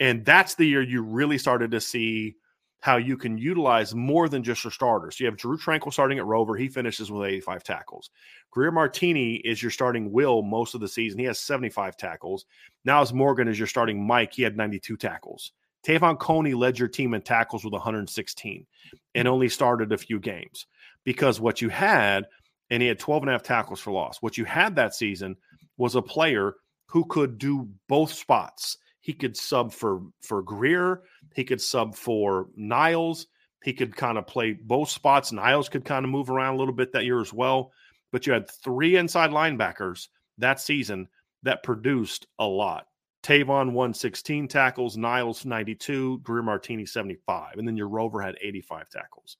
[0.00, 2.36] and that's the year you really started to see
[2.82, 5.16] how you can utilize more than just your starters.
[5.16, 6.56] So you have Drew Tranquill starting at Rover.
[6.56, 8.10] He finishes with 85 tackles.
[8.50, 11.18] Greer Martini is your starting Will most of the season.
[11.18, 12.44] He has 75 tackles.
[12.86, 14.34] Nyles Morgan is your starting Mike.
[14.34, 15.52] He had 92 tackles.
[15.86, 18.66] Te'von Coney led your team in tackles with 116
[19.14, 20.66] and only started a few games
[21.04, 22.26] because what you had–
[22.72, 24.22] and he had 12 and a half tackles for loss.
[24.22, 25.36] What you had that season
[25.76, 26.54] was a player
[26.86, 28.78] who could do both spots.
[29.02, 31.02] He could sub for for Greer,
[31.34, 33.26] he could sub for Nyles.
[33.62, 35.30] he could kind of play both spots.
[35.30, 37.72] Nyles could kind of move around a little bit that year as well.
[38.10, 41.08] But you had three inside linebackers that season
[41.42, 42.86] that produced a lot.
[43.22, 49.36] Te'von 116 tackles, Nyles 92, Greer Martini 75, and then your Rover had 85 tackles.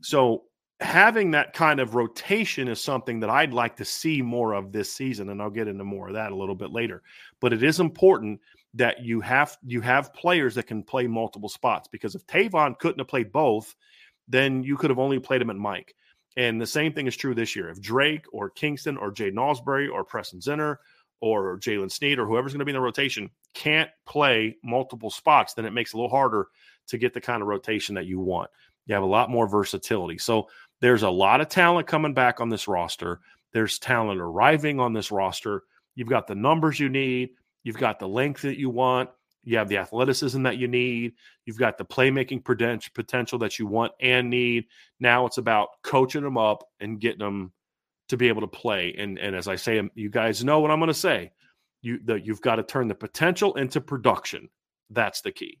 [0.00, 0.44] So
[0.80, 4.92] having that kind of rotation is something that I'd like to see more of this
[4.92, 7.02] season, and I'll get into more of that a little bit later.
[7.40, 8.40] But it is important
[8.74, 12.98] that you have you have players that can play multiple spots because if Te'von couldn't
[12.98, 13.74] have played both,
[14.28, 15.94] then you could have only played him at Mike.
[16.36, 17.68] And the same thing is true this year.
[17.68, 20.78] If Drayk or Kingston or Jaiden Ausberry or Preston Zinter
[21.20, 25.54] or Jaylen Sneed or whoever's going to be in the rotation can't play multiple spots,
[25.54, 26.48] then it makes it a little harder
[26.88, 28.50] to get the kind of rotation that you want.
[28.86, 30.18] You have a lot more versatility.
[30.18, 30.48] So
[30.80, 33.20] there's a lot of talent coming back on this roster.
[33.52, 35.62] There's talent arriving on this roster.
[35.94, 37.30] You've got the numbers you need.
[37.64, 39.10] You've got the length that you want.
[39.42, 41.14] You have the athleticism that you need.
[41.44, 44.66] You've got the playmaking potential that you want and need.
[45.00, 47.52] Now it's about coaching them up and getting them
[48.08, 48.94] to be able to play.
[48.96, 51.32] And and as I say, um, you guys know what I'm going to say.
[51.82, 54.48] You you've got to turn the potential into production.
[54.90, 55.60] That's the key.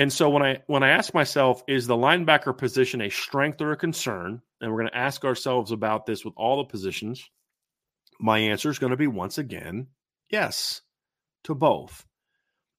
[0.00, 3.72] And so when I when I ask myself, is the linebacker position a strength or
[3.72, 4.40] a concern?
[4.62, 7.22] And we're going to ask ourselves about this with all the positions.
[8.18, 9.88] My answer is going to be once again,
[10.30, 10.80] yes,
[11.44, 12.06] to both.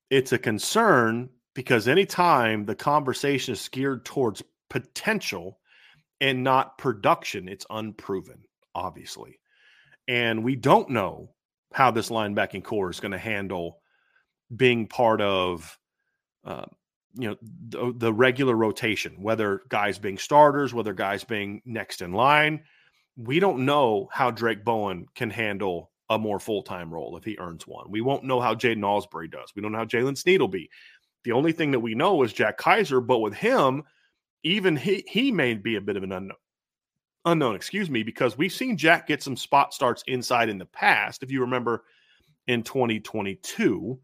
[0.09, 5.59] It's a concern because anytime the conversation is geared towards potential
[6.21, 8.41] and not production, it's unproven,
[8.73, 9.39] obviously.
[10.07, 11.35] And we don't know
[11.71, 13.79] how this linebacking corps is going to handle
[14.55, 15.77] being part of
[16.43, 16.65] uh,
[17.15, 17.35] you know
[17.69, 22.61] the, oh, the, regular rotation whether guys being starters whether guys being next in line.
[23.17, 27.67] We don't know how Drayk Bowen can handle a more full-time role if he earns
[27.67, 27.91] one.
[27.91, 29.51] We won't know how Jaiden Ausberry does.
[29.55, 30.69] We don't know how Jaylen Sneed will be.
[31.23, 33.83] The only thing that we know is Jack Kiser but with him
[34.43, 36.37] even he he may be a bit of an unknown
[37.25, 41.21] unknown excuse me because we've seen jack get some spot starts inside in the past.
[41.21, 41.83] If you remember
[42.47, 43.99] in 2022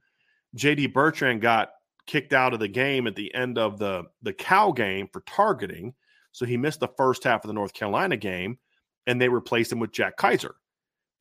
[0.56, 1.72] jd bertrand got
[2.08, 5.93] kicked out of the game at the end of the the Cal game for targeting.
[6.32, 8.58] So he missed the first half of the North Carolina game,
[9.06, 10.56] and they replaced him with Jack Kiser,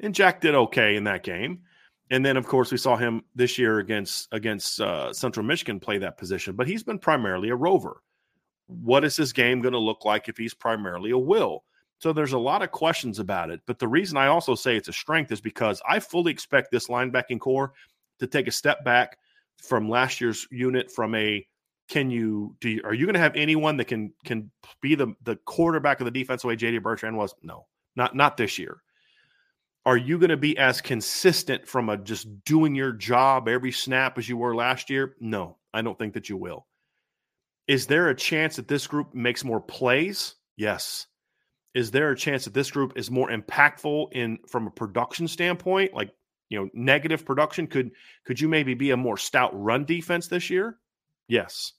[0.00, 1.60] And Jack did okay in that game.
[2.10, 5.98] And then, of course, we saw him this year against against uh, Central Michigan play
[5.98, 6.54] that position.
[6.54, 8.02] But he's been primarily a rover.
[8.68, 11.64] What is his game going to look like if he's primarily a will?
[11.98, 13.60] So there's a lot of questions about it.
[13.66, 16.88] But the reason I also say it's a strength is because I fully expect this
[16.88, 17.72] linebacking corps
[18.18, 19.18] to take a step back
[19.62, 21.46] from last year's unit from a
[21.88, 25.14] can you do you, are you going to have anyone that can can be the
[25.22, 27.34] the quarterback of the defense the way JD Bertrand was?
[27.42, 28.82] No, not not this year.
[29.84, 34.18] Are you going to be as consistent from a just doing your job every snap
[34.18, 35.14] as you were last year?
[35.20, 36.66] No, I don't think that you will.
[37.68, 40.34] Is there a chance that this group makes more plays?
[40.56, 41.06] Yes.
[41.74, 45.94] Is there a chance that this group is more impactful in from a production standpoint,
[45.94, 46.10] like
[46.48, 47.90] you know negative production could
[48.24, 50.78] could you maybe be a more stout run defense this year?
[51.28, 51.72] Yes.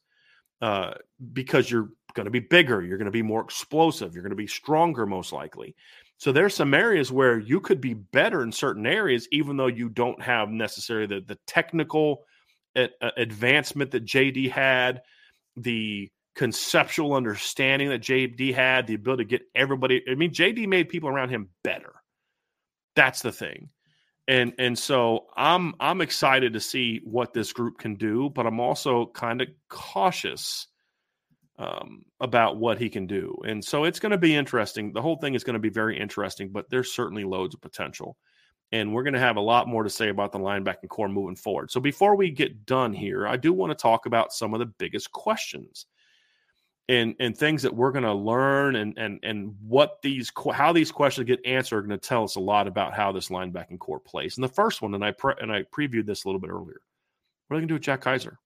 [0.61, 0.95] Uh,
[1.33, 4.35] because you're going to be bigger you're going to be more explosive you're going to
[4.35, 5.75] be stronger most likely.
[6.19, 9.87] So there's some areas where you could be better in certain areas even though you
[9.89, 12.23] don't have necessarily the, the technical
[12.75, 15.01] advancement that jd had
[15.55, 20.89] the conceptual understanding that jd had the ability to get everybody i mean jd made
[20.89, 21.93] people around him better.
[22.95, 23.69] That's the thing
[24.27, 28.59] and and so I'm I'm excited to see what this group can do, but I'm
[28.59, 30.67] also kind of cautious
[31.59, 33.35] um, about what he can do.
[33.45, 34.93] And so it's going to be interesting.
[34.93, 38.17] The whole thing is going to be very interesting, but there's certainly loads of potential.
[38.71, 41.37] And we're going to have a lot more to say about the linebacking corps moving
[41.37, 41.71] forward.
[41.71, 44.65] So before we get done here, I do want to talk about some of the
[44.65, 45.85] biggest questions
[46.89, 50.91] and and things that we're going to learn and and and what these how these
[50.91, 53.99] questions get answered are going to tell us a lot about how this linebacking corps
[53.99, 54.37] plays.
[54.37, 56.81] And the first one, and I pre- and I previewed this a little bit earlier.
[57.47, 58.37] What are they going to do with Jack Kiser?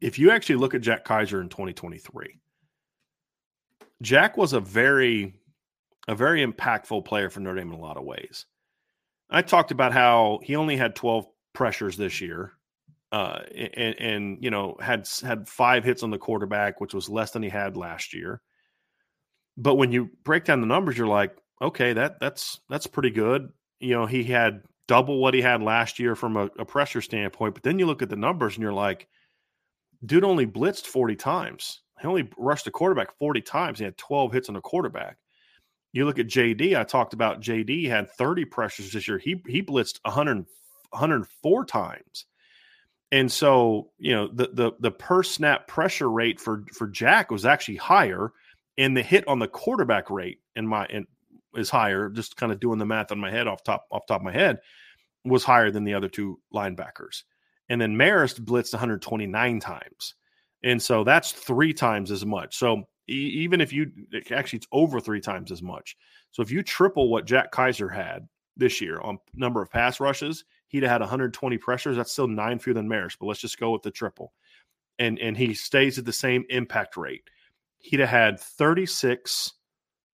[0.00, 2.38] If you actually look at Jack Kiser in 2023,
[4.02, 5.34] Jack was a very
[6.06, 8.46] a very impactful player for Notre Dame in a lot of ways.
[9.28, 12.52] I talked about how he only had 12 pressures this year
[13.12, 17.30] uh, and, and you know had had five hits on the quarterback, which was less
[17.30, 18.40] than he had last year.
[19.56, 23.50] But when you break down the numbers, you're like, okay, that that's that's pretty good.
[23.80, 27.54] You know, he had double what he had last year from a, a pressure standpoint.
[27.54, 29.06] But then you look at the numbers and you're like,
[30.04, 31.82] dude only blitzed 40 times.
[32.00, 33.78] He only rushed the quarterback 40 times.
[33.78, 35.18] He had 12 hits on the quarterback.
[35.92, 39.18] You look at JD, I talked about JD had 30 pressures this year.
[39.18, 40.44] He he blitzed 100,
[40.90, 42.26] 104 times.
[43.10, 47.46] And so, you know, the the the per snap pressure rate for for Jack was
[47.46, 48.32] actually higher,
[48.76, 51.06] and the hit on the quarterback rate in my in,
[51.54, 52.10] is higher.
[52.10, 54.32] Just kind of doing the math on my head off top off top of my
[54.32, 54.58] head
[55.24, 57.22] was higher than the other two linebackers.
[57.70, 60.14] And then Marist blitzed 129 times,
[60.62, 62.56] and so that's three times as much.
[62.56, 63.90] So even if you
[64.30, 65.96] actually it's over three times as much.
[66.32, 70.44] So if you triple what Jack Kiser had this year on number of pass rushes,
[70.68, 71.96] he'd have had 120 pressures.
[71.96, 74.32] That's still nine fewer than Marist, but let's just go with the triple.
[74.98, 77.24] And and he stays at the same impact rate.
[77.78, 79.52] He'd have had 36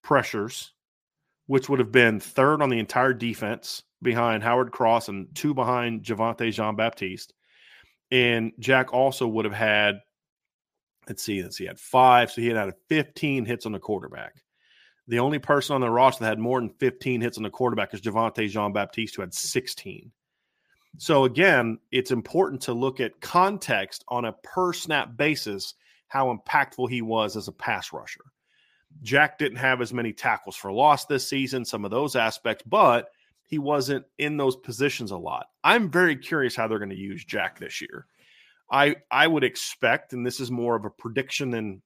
[0.03, 0.73] pressures,
[1.47, 6.03] which would have been third on the entire defense behind Howard Cross and two behind
[6.03, 7.33] Javontae Jean Baptiste.
[8.09, 9.99] And Jack also would have had
[11.07, 12.31] let's see, let's see, he had five.
[12.31, 14.35] So he had had 15 hits on the quarterback.
[15.07, 17.93] The only person on the roster that had more than 15 hits on the quarterback
[17.93, 20.11] is Javontae Jean Baptiste, who had 16.
[20.97, 25.73] So again, it's important to look at context on a per snap basis,
[26.07, 28.25] how impactful he was as a pass rusher.
[29.01, 33.09] Jack didn't have as many tackles for loss this season, some of those aspects, but
[33.45, 35.47] he wasn't in those positions a lot.
[35.63, 38.05] I'm very curious how they're going to use Jack this year.
[38.69, 41.81] I I would expect, and this is more of a prediction than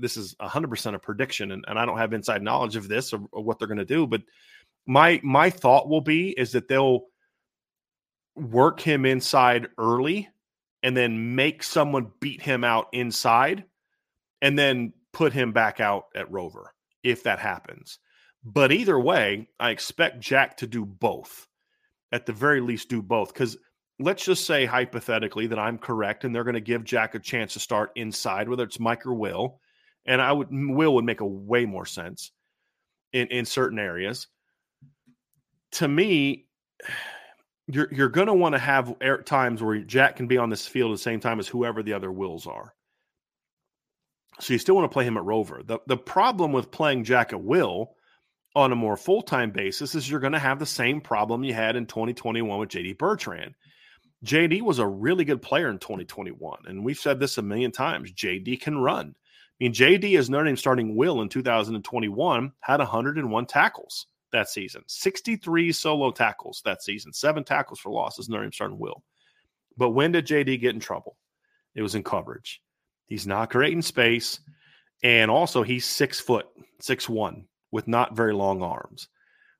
[0.00, 3.20] this is 100% a prediction, and, and I don't have inside knowledge of this or,
[3.32, 4.22] or what they're going to do, but
[4.86, 7.06] my my thought will be is that they'll
[8.34, 10.28] work him inside early
[10.82, 13.64] and then make someone beat him out inside
[14.40, 17.98] and then put him back out at Rover if that happens.
[18.44, 21.46] But either way, I expect Jack to do both.
[22.10, 23.56] At the very least, do both because
[23.98, 27.54] let's just say hypothetically that I'm correct and they're going to give Jack a chance
[27.54, 29.60] to start inside, whether it's Mike or Will.
[30.04, 32.32] And I would Will would make a way more sense
[33.12, 34.26] in, in certain areas.
[35.72, 36.46] To me,
[37.66, 38.94] you're you're going to want to have
[39.24, 41.92] times where Jack can be on this field at the same time as whoever the
[41.92, 42.74] other Wills are.
[44.40, 45.62] So you still want to play him at Rover.
[45.64, 47.94] The the problem with playing Jack at Will
[48.54, 51.54] on a more full time basis is you're going to have the same problem you
[51.54, 53.54] had in 2021 with JD Bertrand.
[54.24, 56.60] JD was a really good player in 2021.
[56.66, 58.12] And we've said this a million times.
[58.12, 59.14] JD can run.
[59.16, 64.82] I mean, JD is Notre Dame starting Will in 2021 had 101 tackles that season,
[64.86, 68.28] 63 solo tackles that season, seven tackles for losses.
[68.28, 69.02] Notre Dame starting Will.
[69.76, 71.16] But when did JD get in trouble?
[71.74, 72.60] It was in coverage.
[73.06, 74.40] He's not great in space.
[75.02, 76.46] And also, he's six foot,
[76.80, 79.08] six one, with not very long arms.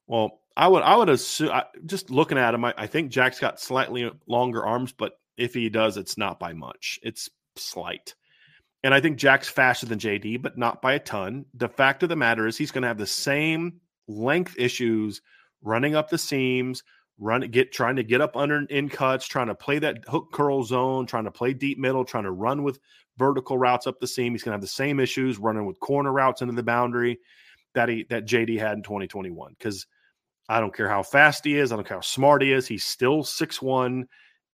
[0.07, 1.51] Well, I would I would assume
[1.87, 5.69] just looking at him, I, I, think Jack's got slightly longer arms, but if he
[5.69, 7.01] does, it's not by much.
[7.03, 8.15] It's slight.
[8.85, 11.47] And I think Jack's faster than JD, but not by a ton.
[11.55, 15.23] The fact of the matter is he's going to have the same length issues
[15.63, 16.83] running up the seams,
[17.19, 20.65] run get trying to get up under in cuts, trying to play that hook curl
[20.65, 22.79] zone, trying to play deep middle, trying to run with
[23.19, 24.33] vertical routes up the seam.
[24.33, 27.19] He's going to have the same issues running with corner routes into the boundary
[27.75, 29.87] that he that JD had in 2021 because–
[30.49, 31.73] I don't care how fast he is.
[31.73, 32.67] I don't care how smart he is.
[32.67, 34.07] He's still six one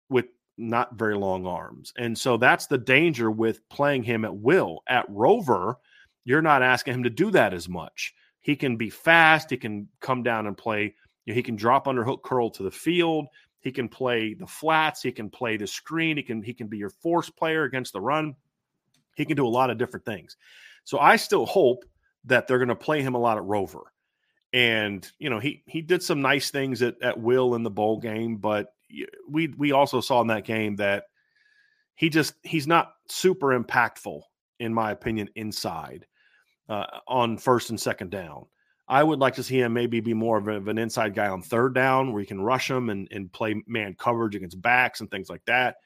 [0.09, 0.27] with
[0.59, 1.93] not very long arms.
[1.97, 4.83] And so that's the danger with playing him at will.
[4.89, 5.79] At Rover,
[6.25, 8.15] you're not asking him to do that as much.
[8.47, 9.51] He can be fast.
[9.51, 10.95] He can come down and play.
[11.25, 13.27] You know, he can drop under hook curl to the field.
[13.59, 15.03] He can play the flats.
[15.03, 16.17] He can play the screen.
[16.17, 18.37] He can he can be your force player against the run.
[19.17, 20.37] He can do a lot of different things.
[20.85, 21.85] So I still hope
[22.27, 23.93] that they're going to play him a lot at Rover
[24.53, 27.99] and you know he he did some nice things at, at will in the bowl
[27.99, 28.75] game but
[29.29, 31.07] we we also saw in that game that
[31.97, 34.23] he just he's not super impactful
[34.61, 36.07] in my opinion inside
[36.69, 38.47] uh, on first and second down.
[38.89, 41.29] I would like to see him maybe be more of, a, of an inside guy
[41.29, 45.01] on third down where he can rush him and, and play man coverage against backs
[45.01, 45.77] and things like that.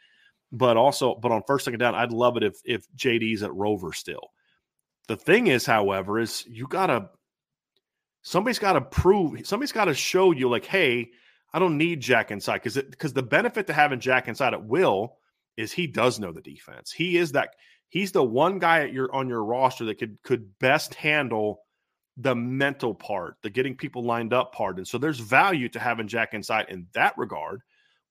[0.53, 3.93] But also but on first second down i'd love it if if jd's at rover
[3.93, 4.31] still.
[5.07, 7.09] The thing is however is you gotta
[8.23, 11.11] somebody's got to prove somebody's got to show you like hey
[11.55, 12.63] i don't need jack inside.
[12.63, 15.17] Because because the benefit to having jack inside at will
[15.57, 16.91] is he does know the defense.
[16.91, 17.55] He is that
[17.91, 21.61] he's the one guy at your on your roster that could could best handle
[22.17, 26.09] the mental part the getting people lined up part and so there's value to having
[26.09, 27.61] jack inside in that regard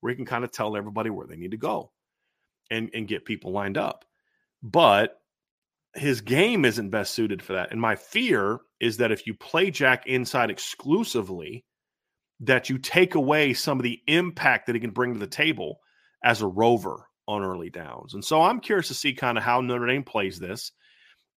[0.01, 1.91] where he can kind of tell everybody where they need to go
[2.71, 4.05] and and get people lined up.
[4.61, 5.19] But
[5.95, 7.71] his game isn't best suited for that.
[7.71, 11.65] And my fear is that if you play Jack inside exclusively,
[12.41, 15.79] that you take away some of the impact that he can bring to the table
[16.23, 18.15] as a rover on early downs.
[18.15, 20.71] And so I'm curious to see kind of how Notre Dame plays this.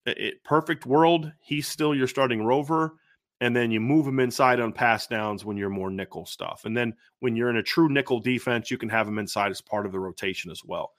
[0.06, 2.94] It, perfect world, he's still your starting rover.
[3.42, 6.62] And then you move him inside on pass downs when you're more nickel stuff.
[6.64, 9.60] And then when you're in a true nickel defense, you can have him inside as
[9.60, 10.92] part of the rotation as well.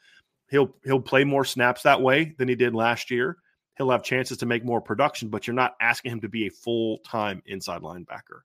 [0.51, 3.37] He'll he'll play more snaps that way than he did last year.
[3.77, 6.51] He'll have chances to make more production, but you're not asking him to be a
[6.51, 8.41] full time inside linebacker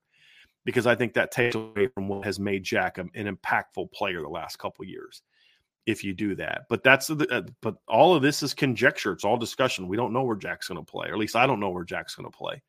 [0.65, 4.29] because I think that takes away from what has made Jack an impactful player the
[4.29, 5.21] last couple years.
[5.85, 9.11] If you do that, but that's the, uh, but all of this is conjecture.
[9.11, 9.87] It's all discussion.
[9.87, 11.83] We don't know where Jack's going to play, or at least I don't know where
[11.83, 12.61] Jack's going to play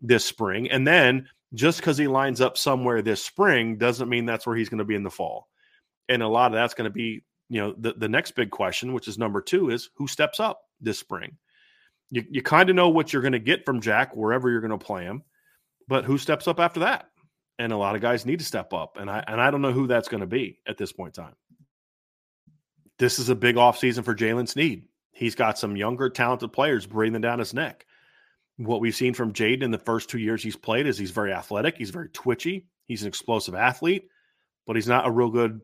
[0.00, 0.70] this spring.
[0.70, 4.68] And then just because he lines up somewhere this spring doesn't mean that's where he's
[4.68, 5.48] going to be in the fall.
[6.08, 8.92] And a lot of that's going to be, you know, the, the next big question,
[8.92, 11.36] which is number two, is who steps up this spring?
[12.10, 14.76] You, you kind of know what you're going to get from Jack wherever you're going
[14.76, 15.22] to play him,
[15.86, 17.08] but who steps up after that?
[17.58, 18.96] and a lot of guys need to step up.
[18.96, 21.24] And I and I don't know who that's going to be at this point in
[21.24, 21.34] time.
[22.98, 24.84] This is a big offseason for Jaylen Sneed.
[25.12, 27.86] He's got some younger, talented players breathing down his neck.
[28.56, 31.32] What we've seen from Jade in the first two years he's played is he's very
[31.32, 34.08] athletic, he's very twitchy, he's an explosive athlete,
[34.66, 35.60] but he's not a real good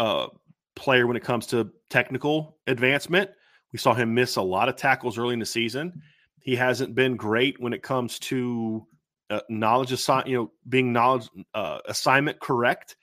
[0.00, 0.26] uh,
[0.74, 3.30] player when it comes to technical advancement.
[3.72, 6.02] We saw him miss a lot of tackles early in the season.
[6.40, 8.86] He hasn't been great when it comes to
[9.30, 12.96] uh, knowledge assign you know being knowledge uh, assignment correct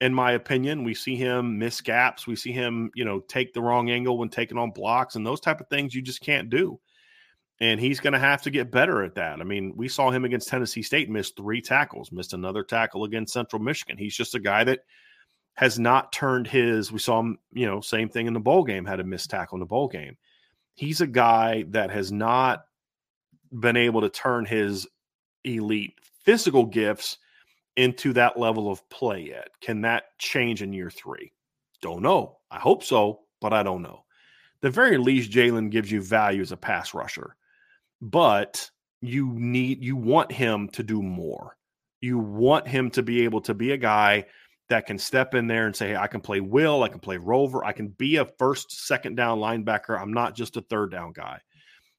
[0.00, 3.62] in my opinion we see him miss gaps we see him you know take the
[3.62, 6.78] wrong angle when taking on blocks and those type of things you just can't do.
[7.60, 9.40] And he's going to have to get better at that.
[9.40, 13.32] I mean we saw him against tennessee state miss three tackles missed another tackle against
[13.32, 13.98] central michigan.
[13.98, 14.80] He's just a guy that
[15.54, 18.84] has not turned his we saw him you know same thing in the bowl game
[18.84, 20.16] had a missed tackle in the bowl game.
[20.74, 22.62] He's a guy that has not
[23.50, 24.86] been able to turn his
[25.42, 25.94] elite
[26.24, 27.18] physical gifts
[27.78, 29.48] into that level of play yet.
[29.60, 31.32] Can that change in year three?
[31.80, 32.38] Don't know.
[32.50, 34.04] I hope so, but I don't know.
[34.60, 37.36] The very least, Jaylen gives you value as a pass rusher,
[38.02, 38.68] but
[39.00, 41.56] you need you want him to do more.
[42.00, 44.26] You want him to be able to be a guy
[44.68, 47.16] that can step in there and say, hey, I can play will, I can play
[47.16, 49.98] rover, I can be a first, second down linebacker.
[49.98, 51.40] I'm not just a third down guy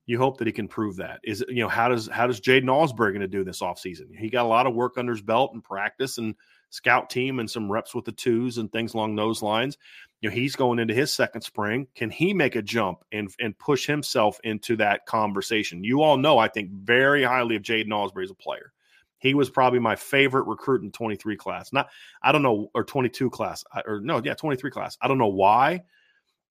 [0.09, 1.19] you hope that he can prove that.
[1.23, 4.17] Is you know how does how does Jaiden Ausberry going to do this offseason?
[4.17, 6.33] He got a lot of work under his belt and practice and
[6.71, 9.77] scout team and some reps with the twos and things along those lines.
[10.21, 11.85] You know he's going into his second spring.
[11.93, 15.83] Can he make a jump and and push himself into that conversation?
[15.83, 18.73] You all know I think very highly of Jaiden Ausberry as a player.
[19.19, 21.71] He was probably my favorite recruit in 23 class.
[21.71, 21.87] Not
[22.23, 24.97] I don't know or 22 class or no yeah 23 class.
[25.03, 25.83] I don't know why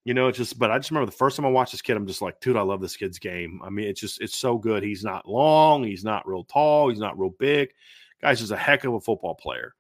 [0.09, 1.95] you know, it's just, but I just remember the first time I watched this kid,
[1.95, 3.61] I'm just like, dude, I love this kid's game.
[3.63, 4.83] I mean, it's just, it's so good.
[4.83, 7.75] He's not long, he's not real tall, he's not real big.
[8.23, 9.75] Guy's just a heck of a football player.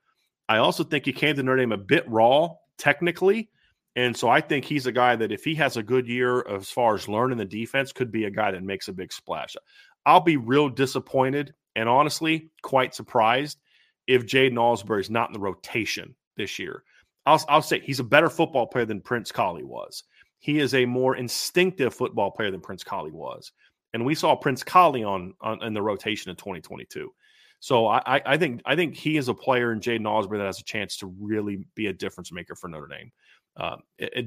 [0.46, 3.48] I also think he came to Notre Dame a bit raw technically.
[3.96, 6.68] And so I think he's a guy that if he has a good year as
[6.68, 9.56] far as learning the defense, could be a guy that makes a big splash.
[10.04, 13.60] I'll be real disappointed and honestly quite surprised
[14.06, 16.82] if Jaiden Ausberry is not in the rotation this year.
[17.24, 20.04] I'll, I'll say he's a better football player than Prince Kollie was
[20.38, 23.52] he is a more instinctive football player than Prince Kollie was.
[23.92, 27.12] And we saw Prince Kollie on, on in the rotation in 2022.
[27.60, 30.60] So I, I think I think he is a player in Jaiden Ausberry that has
[30.60, 33.10] a chance to really be a difference maker for Notre Dame
[33.56, 33.76] uh,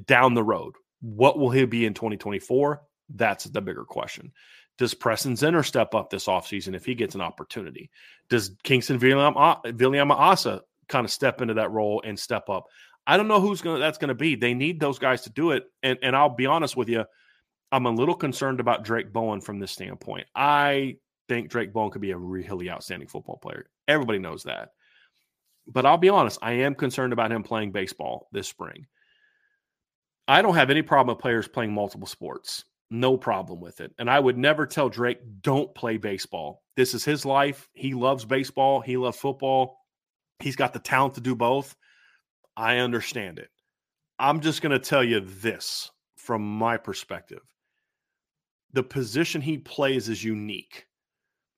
[0.06, 0.76] down the road.
[1.02, 2.82] What will he be in 2024?
[3.16, 4.34] That's the bigger question.
[4.78, 7.90] Does Preston Zinter step up this offseason if he gets an opportunity?
[8.30, 12.66] Does Kingston Viliamu-Asa kind of step into that role and step up?
[13.08, 14.36] I don't know who's to that's to be.
[14.36, 15.64] They need those guys to do it.
[15.84, 17.06] And and I'll be honest with you,
[17.72, 20.28] I'm a little concerned about Drayk Bowen from this standpoint.
[20.36, 20.98] I
[21.30, 23.70] think Drayk Bowen could be a really outstanding football player.
[23.88, 24.70] Everybody knows that.
[25.68, 28.88] But I'll be honest, I am concerned about him playing baseball this spring.
[30.28, 32.66] I don't have any problem with players playing multiple sports.
[32.90, 33.94] No problem with it.
[34.00, 36.62] And I would never tell Drayk, don't play baseball.
[36.76, 37.70] This is his life.
[37.74, 38.82] He loves baseball.
[38.82, 39.78] He loves football.
[40.40, 41.76] He's got the talent to do both.
[42.62, 43.50] I understand it.
[44.20, 47.42] I'm just going to tell you this from my perspective.
[48.74, 50.86] The position he plays is unique.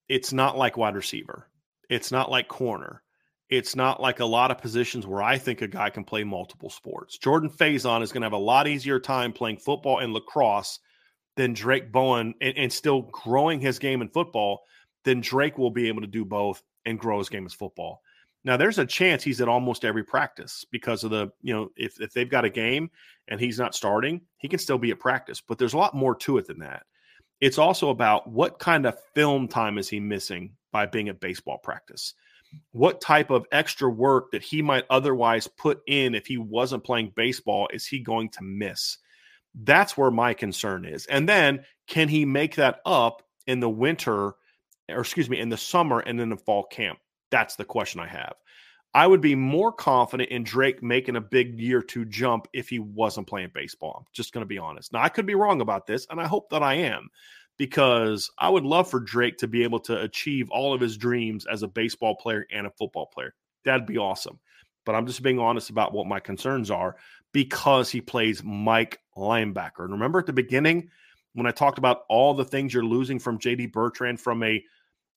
[0.07, 1.49] It's not like wide receiver.
[1.89, 3.03] It's not like corner.
[3.49, 6.69] It's not like a lot of positions where I think a guy can play multiple
[6.69, 7.17] sports.
[7.17, 10.79] Jordan Faison is going to have a lot easier time playing football and lacrosse
[11.35, 14.61] than Drayk Bowen and, and still growing his game in football
[15.03, 18.01] than Drayk will be able to do both and grow his game as football.
[18.45, 22.01] Now there's a chance he's at almost every practice because of the, you know, if,
[22.01, 22.89] if they've got a game
[23.27, 25.41] and he's not starting, he can still be at practice.
[25.41, 26.83] But there's a lot more to it than that.
[27.39, 31.57] It's also about what kind of film time is he missing by being at baseball
[31.57, 32.13] practice?
[32.71, 37.13] What type of extra work that he might otherwise put in if he wasn't playing
[37.15, 38.97] baseball is he going to miss?
[39.55, 41.05] That's where my concern is.
[41.05, 44.33] And then can he make that up in the winter,
[44.89, 46.99] or excuse me, in the summer and in the fall camp?
[47.33, 48.35] That's the question I have.
[48.93, 52.77] I would be more confident in Drayk making a big year two jump if he
[52.77, 53.95] wasn't playing baseball.
[53.97, 54.93] I'm just going to be honest.
[54.93, 57.09] Now, I could be wrong about this, and I hope that I am
[57.57, 61.47] because I would love for Drayk to be able to achieve all of his dreams
[61.47, 63.33] as a baseball player and a football player.
[63.65, 64.39] That'd be awesome.
[64.85, 66.97] But I'm just being honest about what my concerns are
[67.31, 69.79] because he plays Mike linebacker.
[69.85, 70.89] And remember at the beginning
[71.33, 74.63] when I talked about all the things you're losing from JD Bertrand from a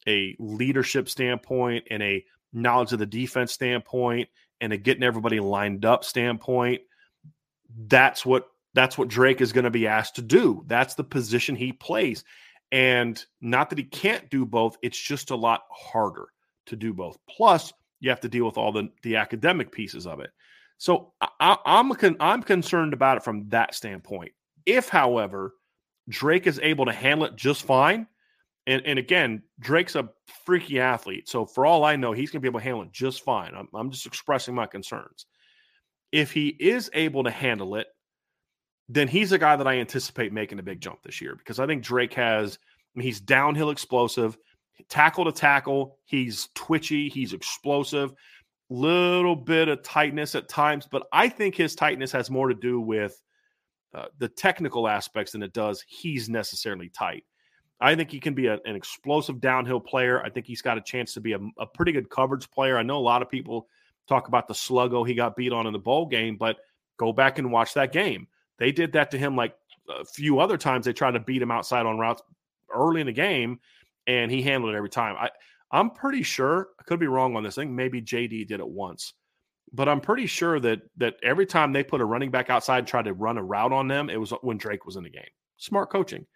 [0.07, 4.29] a leadership standpoint and a knowledge of the defense standpoint
[4.61, 6.83] and a getting everybody lined up standpoint,
[7.89, 10.63] that's what that's what Drayk is going to be asked to do.
[10.67, 12.25] That's the position he plays.
[12.71, 16.27] And not that he can't do both, it's just a lot harder
[16.67, 17.17] to do both.
[17.29, 20.31] Plus, you have to deal with all the, the academic pieces of it.
[20.79, 24.33] So I, am I'm, I'm concerned about it from that standpoint.
[24.67, 25.55] If, however,
[26.11, 28.07] Drayk is able to handle it just fine,
[28.67, 30.09] and, and again, Drayk's a
[30.45, 31.29] freaky athlete.
[31.29, 33.53] So for all I know, he's going to be able to handle it just fine.
[33.55, 35.27] I'm, I'm just expressing my concerns.
[36.13, 37.87] If he is able to handle it,
[38.89, 41.67] then he's a guy that I anticipate making a big jump this year because I
[41.67, 42.59] think Drayk has,
[42.95, 44.37] I mean, he's downhill explosive,
[44.89, 45.99] tackle to tackle.
[46.05, 48.13] He's twitchy, he's explosive,
[48.69, 52.81] little bit of tightness at times, but I think his tightness has more to do
[52.81, 53.21] with
[53.95, 57.25] uh, the technical aspects than it does he's necessarily tight.
[57.81, 60.23] I think he can be a, an explosive downhill player.
[60.23, 62.79] I think he's got a chance to be a, a pretty good coverage player.
[62.79, 63.69] I know a lot of people
[64.09, 66.57] talk about the sluggo he got beat on in the bowl game, but
[66.97, 69.55] go back and watch that game they did that to him like
[69.89, 70.87] a few other times.
[70.87, 72.23] They tried to beat him outside on routes
[72.75, 73.61] early in the game,
[74.07, 75.17] and he handled it every time.
[75.19, 75.31] I
[75.71, 77.59] I'm pretty sure I could be wrong on this.
[77.59, 79.15] I think maybe JD did it once,
[79.73, 82.87] but I'm pretty sure that that every time they put a running back outside and
[82.87, 85.25] tried to run a route on them, it was when Drayk was in the game.
[85.59, 86.27] Smart coaching.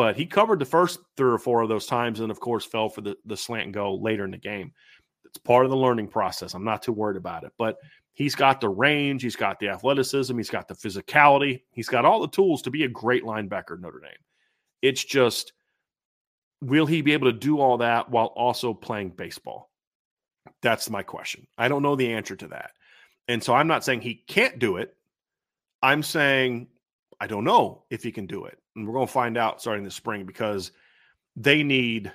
[0.00, 2.88] But he covered the first three or four of those times, and of course fell
[2.88, 4.72] for the the slant and go later in the game.
[5.26, 6.54] It's part of the learning process.
[6.54, 7.52] I'm not too worried about it.
[7.58, 7.76] But
[8.20, 12.20] He's got the range, he's got the athleticism, he's got the physicality, he's got all
[12.20, 14.10] the tools to be a great linebacker Notre Dame.
[14.82, 15.52] It's just,
[16.60, 19.70] will he be able to do all that while also playing baseball?
[20.60, 21.46] That's my question.
[21.56, 22.72] I don't know the answer to that.
[23.28, 24.94] And so I'm not saying he can't do it.
[25.82, 26.68] I'm saying
[27.20, 28.58] I don't know if he can do it.
[28.80, 30.72] And we're going to find out starting this spring because
[31.36, 32.12] they need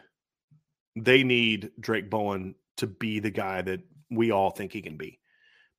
[0.95, 5.19] they need Drayk Bowen to be the guy that we all think he can be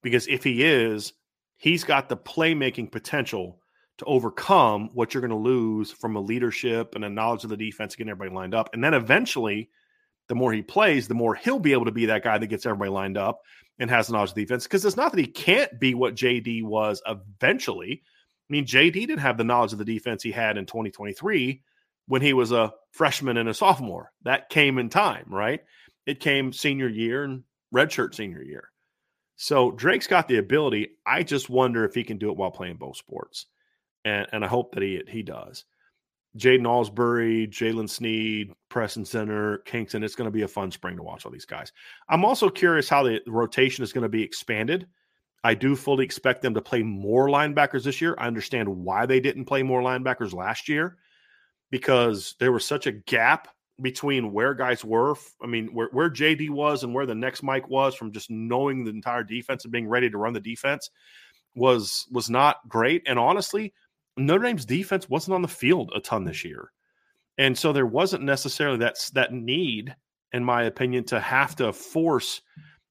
[0.02, 1.12] because if he is,
[1.56, 3.60] he's got the playmaking potential
[3.98, 7.56] to overcome what you're going to lose from a leadership and a knowledge of the
[7.56, 8.70] defense, getting everybody lined up.
[8.72, 9.70] And then eventually,
[10.28, 12.66] the more he plays, the more he'll be able to be that guy that gets
[12.66, 13.40] everybody lined up
[13.78, 14.64] and has knowledge of defense.
[14.64, 18.02] Because it's not that he can't be what JD was eventually.
[18.48, 21.62] I mean, JD didn't have the knowledge of the defense he had in 2023
[22.06, 24.12] when he was a freshman and a sophomore.
[24.22, 25.60] That came in time, right?
[26.06, 27.42] It came senior year and
[27.74, 28.70] redshirt senior year.
[29.36, 30.90] So Drayk's got the ability.
[31.04, 33.46] I just wonder if he can do it while playing both sports,
[34.04, 35.64] and and I hope that he he does.
[36.38, 40.02] Jaiden Ausberry, Jaylen Sneed, Preston Zinter, Kingston.
[40.02, 41.72] It's going to be a fun spring to watch all these guys.
[42.08, 44.86] I'm also curious how the rotation is going to be expanded.
[45.44, 48.14] I do fully expect them to play more linebackers this year.
[48.18, 50.96] I understand why they didn't play more linebackers last year
[51.70, 53.48] because there was such a gap
[53.80, 55.14] between where guys were.
[55.42, 58.84] I mean, where, where JD was and where the next Mike was from just knowing
[58.84, 60.90] the entire defense and being ready to run the defense
[61.54, 63.02] was was not great.
[63.06, 63.72] And honestly,
[64.16, 66.72] Notre Dame's defense wasn't on the field a ton this year.
[67.38, 69.94] And so there wasn't necessarily that that need,
[70.32, 72.40] in my opinion, to have to force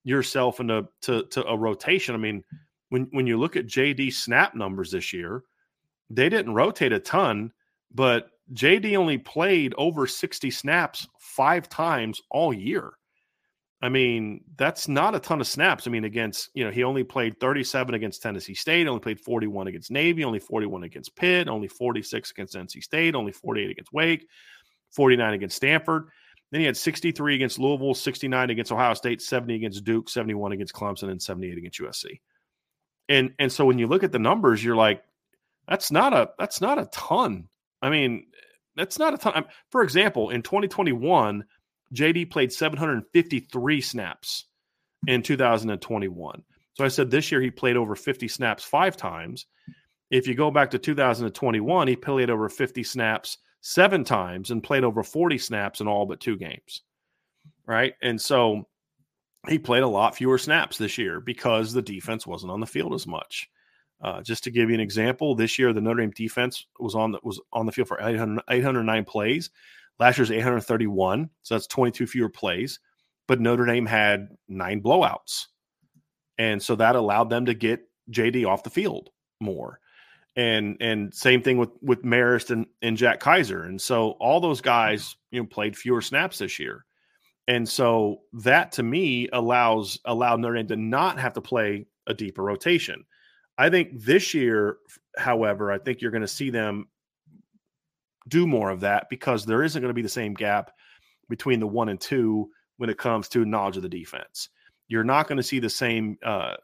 [0.05, 2.15] yourself into to, to a rotation.
[2.15, 2.43] I mean,
[2.89, 5.43] when when you look at JD snap numbers this year,
[6.09, 7.51] they didn't rotate a ton,
[7.93, 12.93] but JD only played over 60 snaps five times all year.
[13.81, 15.85] I mean, that's not a ton of snaps.
[15.85, 19.67] I mean, against, you know, he only played 37 against Tennessee State, only played 41
[19.67, 24.27] against Navy, only 41 against Pitt, only 46 against NC State, only 48 against Wake,
[24.91, 26.09] 49 against Stanford.
[26.55, 30.73] Then he had 63 against Louisville, 69 against Ohio State, 70 against Duke, 71 against
[30.73, 32.21] Clemson, and 78 against USC.
[33.09, 35.03] And and so when you look at the numbers, you're like,
[35.67, 37.49] that's not a that's not a ton.
[37.81, 38.27] I mean,
[38.77, 39.43] that's not a ton.
[39.69, 41.43] For example, in 2021,
[41.93, 44.45] JD played 753 snaps
[45.07, 46.41] in 2021.
[46.75, 49.45] So I said this year he played over 50 snaps five times.
[50.09, 54.83] If you go back to 2021, he played over 50 snaps seven times and played
[54.83, 56.83] over 40 snaps in all but two games.
[57.65, 57.93] Right.
[58.03, 58.67] And so
[59.49, 62.93] he played a lot fewer snaps this year because the defense wasn't on the field
[62.93, 63.49] as much.
[64.03, 67.11] Uh, just to give you an example, this year the Notre Dame defense was on
[67.11, 69.49] the, was on the field for 800, 809 plays.
[69.97, 72.79] Last year's 831, so that's 22 fewer plays.
[73.27, 75.47] But Notre Dame had nine blowouts,
[76.37, 77.79] and so that allowed them to get
[78.11, 79.09] JD off the field
[79.39, 79.79] more.
[80.37, 83.63] And and same thing with with Marist and, and Jack Kiser.
[83.63, 86.85] And so all those guys, you know, played fewer snaps this year.
[87.47, 92.13] And so that to me allows allowed Notre Dame to not have to play a
[92.13, 93.05] deeper rotation.
[93.57, 94.77] I think this year,
[95.17, 96.89] however, I think you're going to see them
[98.27, 100.71] do more of that because there isn't going to be the same gap
[101.29, 104.49] between the one and two when it comes to knowledge of the defense.
[104.87, 106.55] You're not going to see the same uh,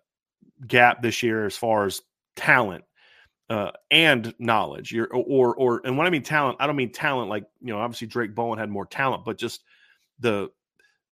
[0.68, 2.02] gap this year as far as
[2.36, 2.84] talent
[3.52, 4.94] uh, and knowledge.
[4.94, 7.80] You're, or or and when I mean talent, I don't mean talent like you know
[7.80, 9.66] obviously Drayk Bowen had more talent, but just
[10.20, 10.50] the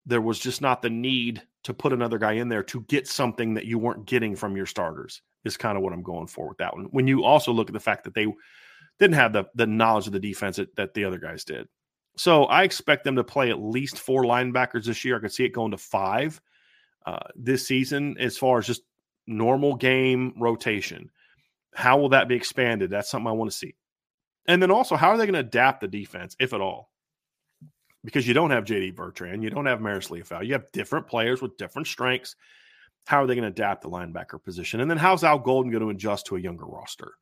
[0.05, 3.55] there was just not the need to put another guy in there to get something
[3.55, 6.59] that you weren't getting from your starters is kind of what I'm going for with
[6.59, 6.85] that one.
[6.85, 8.27] When you also look at the fact that they
[8.99, 11.67] didn't have the the knowledge of the defense that, that the other guys did.
[12.15, 15.17] So I expect them to play at least four linebackers this year.
[15.17, 16.39] I could see it going to five
[17.05, 18.83] uh, this season as far as just
[19.27, 21.11] normal game rotation.
[21.75, 22.89] How will that be expanded?
[22.89, 23.75] That's something I want to see.
[24.47, 26.89] And then also, how are they going to adapt the defense, if at all?
[28.03, 30.45] Because you don't have JD Bertrand, you don't have Marist Liufau.
[30.45, 32.35] You have different players with different strengths.
[33.05, 34.79] How are they going to adapt the linebacker position?
[34.79, 37.13] And then how's Al Golden going to adjust to a younger roster?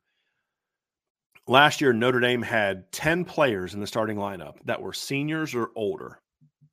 [1.46, 5.70] Last year, Notre Dame had 10 players in the starting lineup that were seniors or
[5.74, 6.20] older.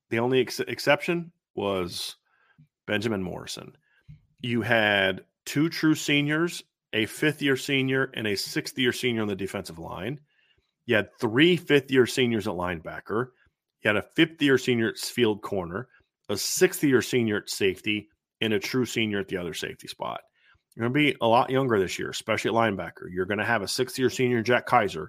[0.09, 2.17] The only ex- exception was
[2.85, 3.75] Benjamin Morrison.
[4.41, 6.63] You had two true seniors,
[6.95, 10.19] a fifth year senior, and a sixth year senior on the defensive line.
[10.85, 13.27] You had three fifth year seniors at linebacker.
[13.83, 15.89] You had a fifth year senior at field corner,
[16.29, 18.07] a sixth year senior at safety,
[18.41, 20.21] and a true senior at the other safety spot.
[20.75, 23.07] You're going to be a lot younger this year, especially at linebacker.
[23.11, 25.07] You're going to have a sixth year senior, Jack Kiser.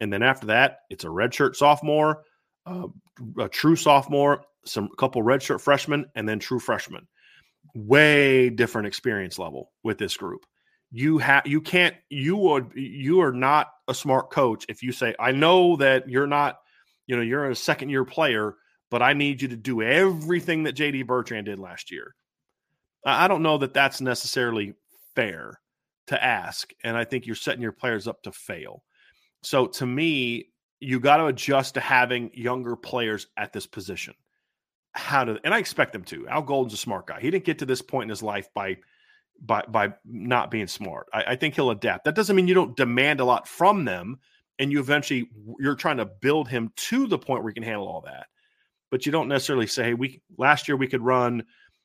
[0.00, 2.24] And then after that, it's a redshirt sophomore,
[2.66, 2.88] uh,
[3.38, 7.06] a true sophomore, some couple redshirt freshmen, and then true freshmen.
[7.74, 10.44] Way different experience level with this group.
[10.92, 15.14] You have you can't you would you are not a smart coach if you say
[15.18, 16.58] I know that you're not
[17.06, 18.54] you know you're a second year player,
[18.90, 22.14] but I need you to do everything that JD Bertrand did last year.
[23.04, 24.74] I don't know that that's necessarily
[25.14, 25.58] fair
[26.08, 26.72] to ask.
[26.84, 28.82] And I think you're setting your players up to fail.
[29.42, 34.14] So to me, you got to adjust to having younger players at this position.
[34.92, 36.28] How to and I expect them to.
[36.28, 37.20] Al Golden's a smart guy.
[37.20, 38.76] He didn't get to this point in his life by
[39.44, 41.08] by by not being smart.
[41.12, 42.04] I, I think he'll adapt.
[42.04, 44.18] That doesn't mean you don't demand a lot from them,
[44.58, 45.28] and you eventually
[45.58, 48.26] you're trying to build him to the point where he can handle all that.
[48.90, 51.44] But you don't necessarily say, "Hey, we last year we could run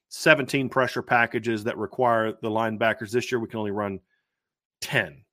[0.10, 3.12] 17 pressure packages that require the linebackers.
[3.12, 4.00] This year, we can only run
[4.82, 5.24] 10.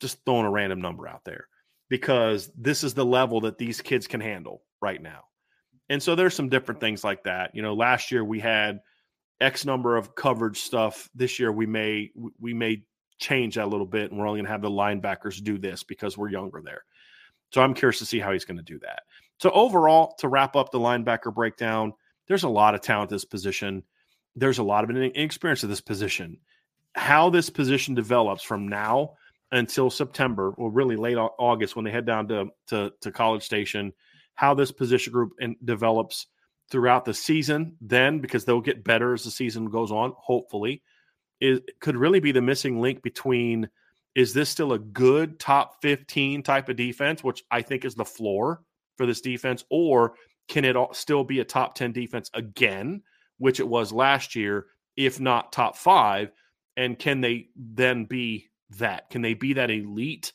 [0.00, 1.48] Just throwing a random number out there
[1.88, 5.22] because this is the level that these kids can handle right now.
[5.88, 7.54] And so there's some different things like that.
[7.54, 8.80] You know, last year we had
[9.44, 11.08] X number of coverage stuff.
[11.14, 12.84] This year we may we may
[13.18, 15.82] change that a little bit, and we're only going to have the linebackers do this
[15.82, 16.84] because we're younger there.
[17.52, 19.02] So I'm curious to see how he's going to do that.
[19.38, 21.92] So overall, to wrap up the linebacker breakdown,
[22.26, 23.82] there's a lot of talent at this position.
[24.34, 26.38] There's a lot of inexperience at this position.
[26.94, 29.14] How this position develops from now
[29.52, 33.92] until September, or really late August when they head down to, to, to College Station,
[34.34, 36.26] how this position group in, develops
[36.74, 40.82] throughout the season, then because they'll get better as the season goes on, hopefully,
[41.40, 43.68] it could really be the missing link between
[44.16, 48.04] is this still a good top 15 type of defense, which I think is the
[48.04, 48.64] floor
[48.96, 50.14] for this defense, or
[50.48, 53.02] can it still be a top 10 defense again,
[53.38, 54.66] which it was last year,
[54.96, 56.32] if not top five?
[56.76, 59.10] And can they then be that?
[59.10, 60.32] Can they be that elite?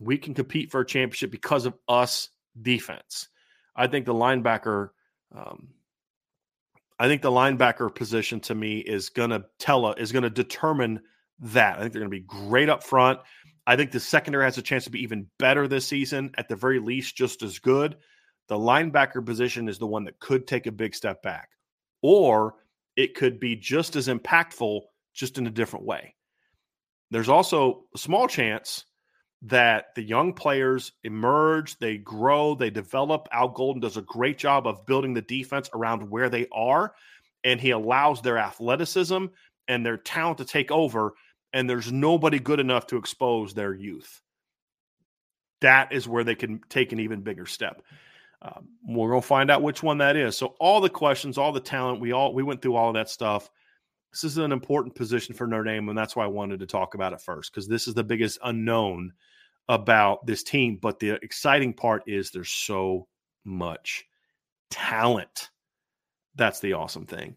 [0.00, 2.28] We can compete for a championship because of us
[2.60, 3.28] defense.
[3.74, 4.90] I think the linebacker,
[5.34, 5.68] um,
[6.98, 10.30] I think the linebacker position to me is going to tell a is going to
[10.30, 11.00] determine
[11.40, 11.78] that.
[11.78, 13.20] I think they're going to be great up front.
[13.66, 16.56] I think the secondary has a chance to be even better this season, at the
[16.56, 17.96] very least, just as good
[18.48, 21.50] the linebacker position is the one that could take a big step back,
[22.02, 22.54] or
[22.96, 24.80] it could be just as impactful,
[25.14, 26.14] just in a different way.
[27.10, 28.84] There's also a small chance
[29.42, 33.28] that the young players emerge, they grow, they develop.
[33.30, 36.94] Al Golden does a great job of building the defense around where they are.
[37.44, 39.26] and he allows their athleticism
[39.68, 41.14] and their talent to take over,
[41.52, 44.20] and there's nobody good enough to expose their youth.
[45.60, 47.82] That is where they can take an even bigger step.
[48.42, 50.36] Um, we're to find out which one that is.
[50.36, 53.10] So all the questions, all the talent, we all we went through all of that
[53.10, 53.50] stuff.
[54.12, 56.94] This is an important position for Notre Dame, and that's why I wanted to talk
[56.94, 59.12] about it first because this is the biggest unknown
[59.68, 60.78] about this team.
[60.80, 63.06] But the exciting part is there's so
[63.44, 64.04] much
[64.70, 65.50] talent.
[66.34, 67.36] That's the awesome thing.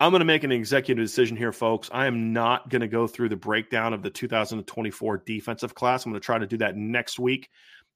[0.00, 1.90] I'm going to make an executive decision here, folks.
[1.92, 6.06] I am not going to go through the breakdown of the 2024 defensive class.
[6.06, 7.50] I'm going to try to do that next week.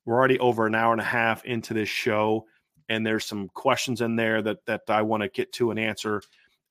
[0.04, 2.46] We're already over an hour and a half into this show,
[2.88, 6.22] and there's some questions in there that that I want to get to and answer,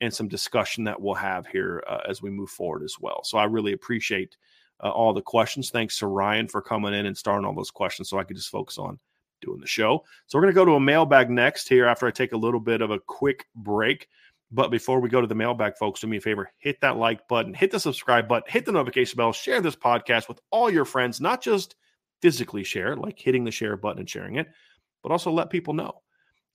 [0.02, 3.22] and some discussion that we'll have here uh, as we move forward as well.
[3.24, 4.36] So I really appreciate
[4.84, 5.70] uh, all the questions.
[5.70, 8.50] Thanks to Ryan for coming in and starting all those questions, so I could just
[8.50, 9.00] focus on
[9.42, 10.04] doing the show.
[10.28, 12.60] So we're going to go to a mailbag next here after I take a little
[12.60, 14.08] bit of a quick break.
[14.52, 17.28] But before we go to the mailbag, folks, do me a favor hit that like
[17.28, 20.86] button, hit the subscribe button, hit the notification bell, share this podcast with all your
[20.86, 21.76] friends, not just
[22.22, 24.48] physically share, like hitting the share button and sharing it,
[25.04, 26.02] but also let people know.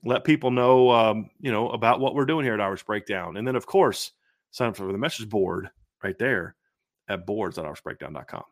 [0.05, 3.39] Let people know, um, you know, about what we're doing here at Irish Breakdown.
[3.39, 4.13] And then, of course,
[4.51, 5.71] sign up for the message board
[6.05, 6.55] right there
[7.09, 8.45] at boards.irishbreakdown.com.